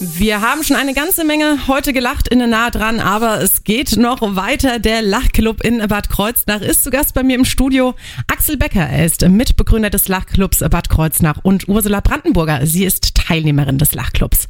Wir 0.00 0.40
haben 0.40 0.64
schon 0.64 0.74
eine 0.74 0.92
ganze 0.92 1.24
Menge 1.24 1.68
heute 1.68 1.92
gelacht 1.92 2.26
in 2.26 2.40
der 2.40 2.48
Nahe 2.48 2.72
dran, 2.72 2.98
aber 2.98 3.40
es 3.40 3.62
geht 3.62 3.96
noch 3.96 4.20
weiter. 4.34 4.80
Der 4.80 5.02
Lachclub 5.02 5.62
in 5.62 5.78
Bad 5.86 6.08
Kreuznach 6.08 6.62
ist 6.62 6.82
zu 6.82 6.90
Gast 6.90 7.14
bei 7.14 7.22
mir 7.22 7.36
im 7.36 7.44
Studio. 7.44 7.94
Axel 8.26 8.56
Becker, 8.56 8.80
er 8.80 9.06
ist 9.06 9.28
Mitbegründer 9.28 9.90
des 9.90 10.08
Lachclubs 10.08 10.58
Bad 10.68 10.88
Kreuznach 10.88 11.38
und 11.44 11.68
Ursula 11.68 12.00
Brandenburger, 12.00 12.66
sie 12.66 12.84
ist 12.84 13.14
Teilnehmerin 13.14 13.78
des 13.78 13.94
Lachclubs. 13.94 14.48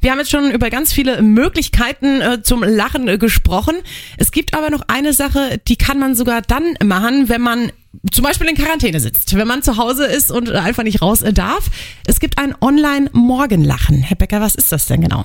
Wir 0.00 0.12
haben 0.12 0.18
jetzt 0.18 0.30
schon 0.30 0.52
über 0.52 0.70
ganz 0.70 0.92
viele 0.92 1.22
Möglichkeiten 1.22 2.20
äh, 2.20 2.42
zum 2.44 2.62
Lachen 2.62 3.08
äh, 3.08 3.18
gesprochen. 3.18 3.74
Es 4.16 4.30
gibt 4.30 4.54
aber 4.54 4.70
noch 4.70 4.82
eine 4.86 5.12
Sache, 5.12 5.60
die 5.66 5.76
kann 5.76 5.98
man 5.98 6.14
sogar 6.14 6.40
dann 6.40 6.76
machen, 6.84 7.28
wenn 7.28 7.40
man 7.40 7.72
zum 8.10 8.24
Beispiel 8.24 8.48
in 8.48 8.56
Quarantäne 8.56 9.00
sitzt, 9.00 9.34
wenn 9.36 9.46
man 9.46 9.62
zu 9.62 9.76
Hause 9.76 10.06
ist 10.06 10.30
und 10.30 10.50
einfach 10.50 10.82
nicht 10.82 11.02
raus 11.02 11.22
äh, 11.22 11.32
darf. 11.32 11.70
Es 12.06 12.20
gibt 12.20 12.38
ein 12.38 12.54
Online-Morgenlachen. 12.60 14.02
Herr 14.02 14.16
Becker, 14.16 14.40
was 14.40 14.54
ist 14.54 14.72
das 14.72 14.86
denn 14.86 15.02
genau? 15.02 15.24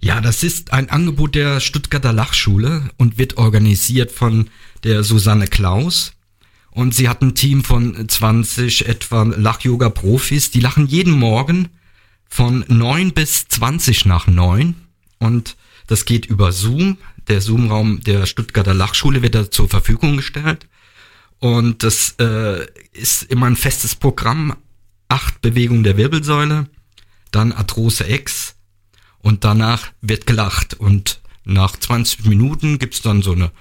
Ja, 0.00 0.20
das 0.20 0.42
ist 0.42 0.72
ein 0.72 0.90
Angebot 0.90 1.34
der 1.34 1.60
Stuttgarter 1.60 2.12
Lachschule 2.12 2.90
und 2.96 3.18
wird 3.18 3.38
organisiert 3.38 4.12
von 4.12 4.50
der 4.84 5.02
Susanne 5.04 5.46
Klaus. 5.46 6.12
Und 6.70 6.94
sie 6.94 7.08
hat 7.08 7.22
ein 7.22 7.34
Team 7.34 7.64
von 7.64 8.08
20 8.08 8.86
etwa 8.86 9.22
Lach-Yoga-Profis. 9.22 10.50
Die 10.50 10.60
lachen 10.60 10.86
jeden 10.86 11.12
Morgen 11.12 11.70
von 12.28 12.64
9 12.68 13.12
bis 13.12 13.48
20 13.48 14.04
nach 14.04 14.26
9. 14.26 14.74
Und 15.18 15.56
das 15.86 16.04
geht 16.04 16.26
über 16.26 16.52
Zoom. 16.52 16.98
Der 17.28 17.40
Zoom-Raum 17.40 18.02
der 18.02 18.26
Stuttgarter 18.26 18.74
Lachschule 18.74 19.22
wird 19.22 19.34
da 19.34 19.50
zur 19.50 19.68
Verfügung 19.68 20.18
gestellt. 20.18 20.66
Und 21.46 21.84
das 21.84 22.16
äh, 22.18 22.66
ist 22.92 23.22
immer 23.22 23.46
ein 23.46 23.54
festes 23.54 23.94
Programm. 23.94 24.56
Acht 25.08 25.40
Bewegungen 25.42 25.84
der 25.84 25.96
Wirbelsäule, 25.96 26.66
dann 27.30 27.52
Arthrose 27.52 28.10
X 28.10 28.56
und 29.20 29.44
danach 29.44 29.92
wird 30.00 30.26
gelacht. 30.26 30.74
Und 30.74 31.20
nach 31.44 31.76
20 31.76 32.24
Minuten 32.24 32.80
gibt's 32.80 33.00
dann 33.00 33.22
so 33.22 33.30
eine 33.30 33.52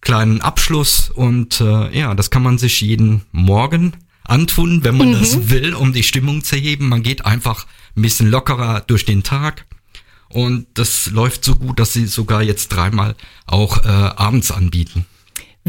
kleinen 0.00 0.40
Abschluss 0.42 1.10
und 1.10 1.60
äh, 1.60 1.98
ja, 1.98 2.14
das 2.14 2.30
kann 2.30 2.44
man 2.44 2.56
sich 2.56 2.80
jeden 2.82 3.22
Morgen 3.32 3.94
antun, 4.22 4.84
wenn 4.84 4.96
man 4.96 5.10
das 5.10 5.50
will, 5.50 5.74
um 5.74 5.92
die 5.92 6.04
Stimmung 6.04 6.44
zu 6.44 6.54
heben. 6.54 6.88
Man 6.88 7.02
geht 7.02 7.26
einfach 7.26 7.66
ein 7.96 8.02
bisschen 8.02 8.30
lockerer 8.30 8.82
durch 8.82 9.04
den 9.04 9.24
Tag 9.24 9.66
und 10.28 10.68
das 10.74 11.10
läuft 11.10 11.44
so 11.44 11.56
gut, 11.56 11.80
dass 11.80 11.94
sie 11.94 12.06
sogar 12.06 12.42
jetzt 12.42 12.68
dreimal 12.68 13.16
auch 13.44 13.84
äh, 13.84 13.88
abends 13.88 14.52
anbieten. 14.52 15.04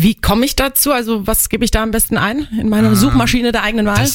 Wie 0.02 0.16
komme 0.16 0.46
ich 0.46 0.56
dazu? 0.56 0.92
Also 0.92 1.28
was 1.28 1.50
gebe 1.50 1.66
ich 1.66 1.72
da 1.72 1.84
am 1.84 1.92
besten 1.92 2.18
ein 2.18 2.48
in 2.60 2.70
meiner 2.70 2.96
Suchmaschine 2.96 3.52
der 3.52 3.64
eigenen 3.64 3.86
Wahl? 3.86 4.10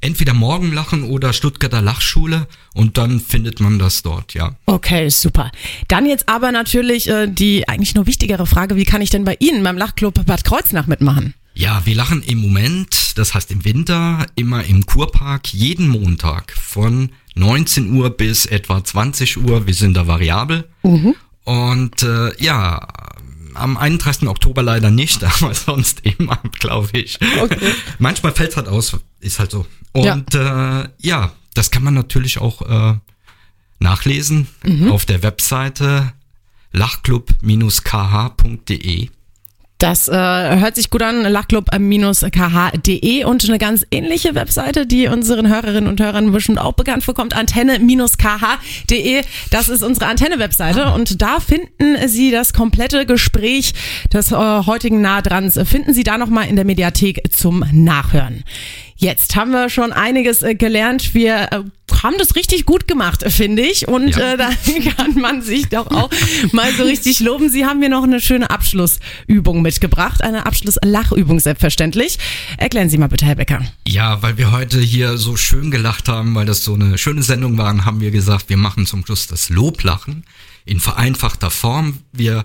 Entweder 0.00 0.34
Morgenlachen 0.34 1.04
oder 1.04 1.32
Stuttgarter 1.32 1.80
Lachschule 1.80 2.48
und 2.74 2.98
dann 2.98 3.20
findet 3.20 3.60
man 3.60 3.78
das 3.78 4.02
dort, 4.02 4.34
ja. 4.34 4.56
Okay, 4.66 5.08
super. 5.10 5.52
Dann 5.86 6.06
jetzt 6.06 6.28
aber 6.28 6.50
natürlich 6.50 7.08
äh, 7.08 7.28
die 7.28 7.68
eigentlich 7.68 7.94
nur 7.94 8.06
wichtigere 8.06 8.46
Frage, 8.46 8.74
wie 8.76 8.84
kann 8.84 9.00
ich 9.00 9.10
denn 9.10 9.24
bei 9.24 9.36
Ihnen 9.38 9.62
beim 9.62 9.78
Lachclub 9.78 10.26
Bad 10.26 10.44
Kreuznach 10.44 10.88
mitmachen? 10.88 11.34
Ja, 11.54 11.82
wir 11.84 11.94
lachen 11.94 12.22
im 12.22 12.38
Moment, 12.38 13.16
das 13.16 13.34
heißt 13.34 13.50
im 13.50 13.64
Winter, 13.64 14.26
immer 14.34 14.64
im 14.64 14.84
Kurpark, 14.86 15.54
jeden 15.54 15.88
Montag 15.88 16.52
von 16.52 17.10
19 17.36 17.92
Uhr 17.92 18.10
bis 18.10 18.44
etwa 18.46 18.84
20 18.84 19.38
Uhr. 19.38 19.66
Wir 19.66 19.74
sind 19.74 19.96
da 19.96 20.06
variabel. 20.06 20.68
Und 21.44 22.02
äh, 22.02 22.42
ja, 22.42 22.86
am 23.56 23.76
31. 23.76 24.28
Oktober 24.28 24.62
leider 24.62 24.90
nicht, 24.90 25.22
aber 25.24 25.52
sonst 25.54 26.00
immer, 26.04 26.38
glaube 26.58 26.98
ich. 26.98 27.18
Manchmal 27.98 28.32
fällt 28.32 28.56
halt 28.56 28.68
aus, 28.68 28.96
ist 29.20 29.38
halt 29.38 29.50
so. 29.50 29.66
Und 29.92 30.32
ja, 30.34 30.82
äh, 30.82 30.88
ja 31.00 31.32
das 31.54 31.70
kann 31.70 31.82
man 31.82 31.94
natürlich 31.94 32.38
auch 32.38 32.60
äh, 32.62 32.94
nachlesen 33.78 34.46
auf 34.90 35.06
der 35.06 35.22
Webseite 35.22 36.12
lachclub-kh.de. 36.72 39.08
Das 39.78 40.08
äh, 40.08 40.12
hört 40.12 40.74
sich 40.74 40.88
gut 40.88 41.02
an, 41.02 41.22
lachclub-kh.de 41.22 43.24
und 43.24 43.48
eine 43.48 43.58
ganz 43.58 43.86
ähnliche 43.90 44.34
Webseite, 44.34 44.86
die 44.86 45.08
unseren 45.08 45.48
Hörerinnen 45.48 45.88
und 45.88 46.00
Hörern 46.00 46.32
bestimmt 46.32 46.58
auch 46.58 46.72
bekannt 46.72 47.04
vorkommt, 47.04 47.36
antenne-kh.de. 47.36 49.22
Das 49.50 49.68
ist 49.68 49.82
unsere 49.82 50.06
Antenne-Webseite 50.06 50.92
und 50.92 51.20
da 51.20 51.40
finden 51.40 52.08
Sie 52.08 52.30
das 52.30 52.54
komplette 52.54 53.04
Gespräch 53.04 53.74
des 54.12 54.32
äh, 54.32 54.36
heutigen 54.36 55.02
Nahdrans, 55.02 55.60
finden 55.64 55.92
Sie 55.92 56.04
da 56.04 56.16
nochmal 56.16 56.48
in 56.48 56.56
der 56.56 56.64
Mediathek 56.64 57.34
zum 57.34 57.62
Nachhören. 57.72 58.44
Jetzt 58.96 59.36
haben 59.36 59.50
wir 59.50 59.68
schon 59.68 59.92
einiges 59.92 60.42
äh, 60.42 60.54
gelernt. 60.54 61.14
Wir 61.14 61.52
äh, 61.52 61.60
haben 62.02 62.16
das 62.18 62.34
richtig 62.36 62.66
gut 62.66 62.88
gemacht, 62.88 63.24
finde 63.28 63.62
ich. 63.62 63.88
Und 63.88 64.16
Ja. 64.16 64.34
äh, 64.34 64.36
da 64.36 64.50
kann 64.96 65.14
man 65.14 65.42
sich 65.42 65.68
doch 65.68 65.86
auch 65.90 66.10
mal 66.52 66.72
so 66.74 66.82
richtig 66.82 67.20
loben. 67.20 67.48
Sie 67.48 67.64
haben 67.64 67.78
mir 67.80 67.88
noch 67.88 68.02
eine 68.04 68.20
schöne 68.20 68.50
Abschlussübung 68.50 69.62
mitgebracht. 69.62 70.22
Eine 70.22 70.46
Abschlusslachübung 70.46 71.40
selbstverständlich. 71.40 72.18
Erklären 72.58 72.90
Sie 72.90 72.98
mal 72.98 73.08
bitte, 73.08 73.24
Herr 73.26 73.36
Becker. 73.36 73.64
Ja, 73.86 74.22
weil 74.22 74.36
wir 74.38 74.50
heute 74.52 74.80
hier 74.80 75.16
so 75.16 75.36
schön 75.36 75.70
gelacht 75.70 76.08
haben, 76.08 76.34
weil 76.34 76.46
das 76.46 76.64
so 76.64 76.74
eine 76.74 76.98
schöne 76.98 77.22
Sendung 77.22 77.56
war, 77.58 77.84
haben 77.84 78.00
wir 78.00 78.10
gesagt, 78.10 78.48
wir 78.48 78.56
machen 78.56 78.86
zum 78.86 79.04
Schluss 79.04 79.26
das 79.26 79.48
Loblachen 79.48 80.24
in 80.64 80.80
vereinfachter 80.80 81.50
Form. 81.50 81.98
Wir 82.12 82.44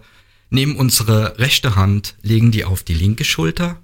nehmen 0.50 0.76
unsere 0.76 1.40
rechte 1.40 1.76
Hand, 1.76 2.16
legen 2.22 2.52
die 2.52 2.66
auf 2.66 2.84
die 2.84 2.94
linke 2.94 3.24
Schulter. 3.24 3.80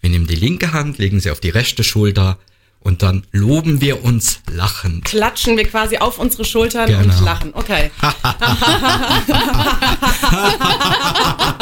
Wir 0.00 0.10
nehmen 0.10 0.26
die 0.26 0.34
linke 0.36 0.72
Hand, 0.72 0.98
legen 0.98 1.20
sie 1.20 1.30
auf 1.30 1.40
die 1.40 1.50
rechte 1.50 1.82
Schulter 1.84 2.38
und 2.86 3.02
dann 3.02 3.24
loben 3.32 3.80
wir 3.80 4.04
uns 4.04 4.38
lachend. 4.48 5.04
Klatschen 5.04 5.56
wir 5.56 5.66
quasi 5.66 5.98
auf 5.98 6.20
unsere 6.20 6.44
Schultern 6.44 6.86
Genau. 6.86 7.00
und 7.02 7.20
lachen. 7.24 7.50
Okay. 7.52 7.90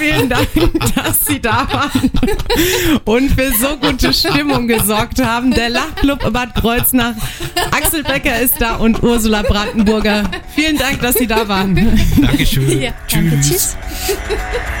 vielen, 0.00 0.28
Dank, 0.28 0.48
dass 0.94 1.26
Sie 1.26 1.40
da 1.40 1.66
waren 1.70 2.10
und 3.04 3.30
für 3.30 3.52
so 3.52 3.76
gute 3.76 4.12
Stimmung 4.12 4.66
gesorgt 4.66 5.22
haben. 5.22 5.50
Der 5.50 5.68
Lachclub 5.68 6.32
Bad 6.32 6.54
Kreuznach. 6.54 7.14
Axel 7.70 8.02
Becker 8.02 8.40
ist 8.40 8.60
da 8.60 8.76
und 8.76 9.02
Ursula 9.02 9.42
Brandenburger. 9.42 10.30
Vielen 10.54 10.78
Dank, 10.78 11.00
dass 11.00 11.16
Sie 11.16 11.26
da 11.26 11.46
waren. 11.46 11.74
Dankeschön. 12.20 12.80
Ja, 12.80 12.92
danke, 13.10 13.40
tschüss. 13.40 13.76
I 14.40 14.79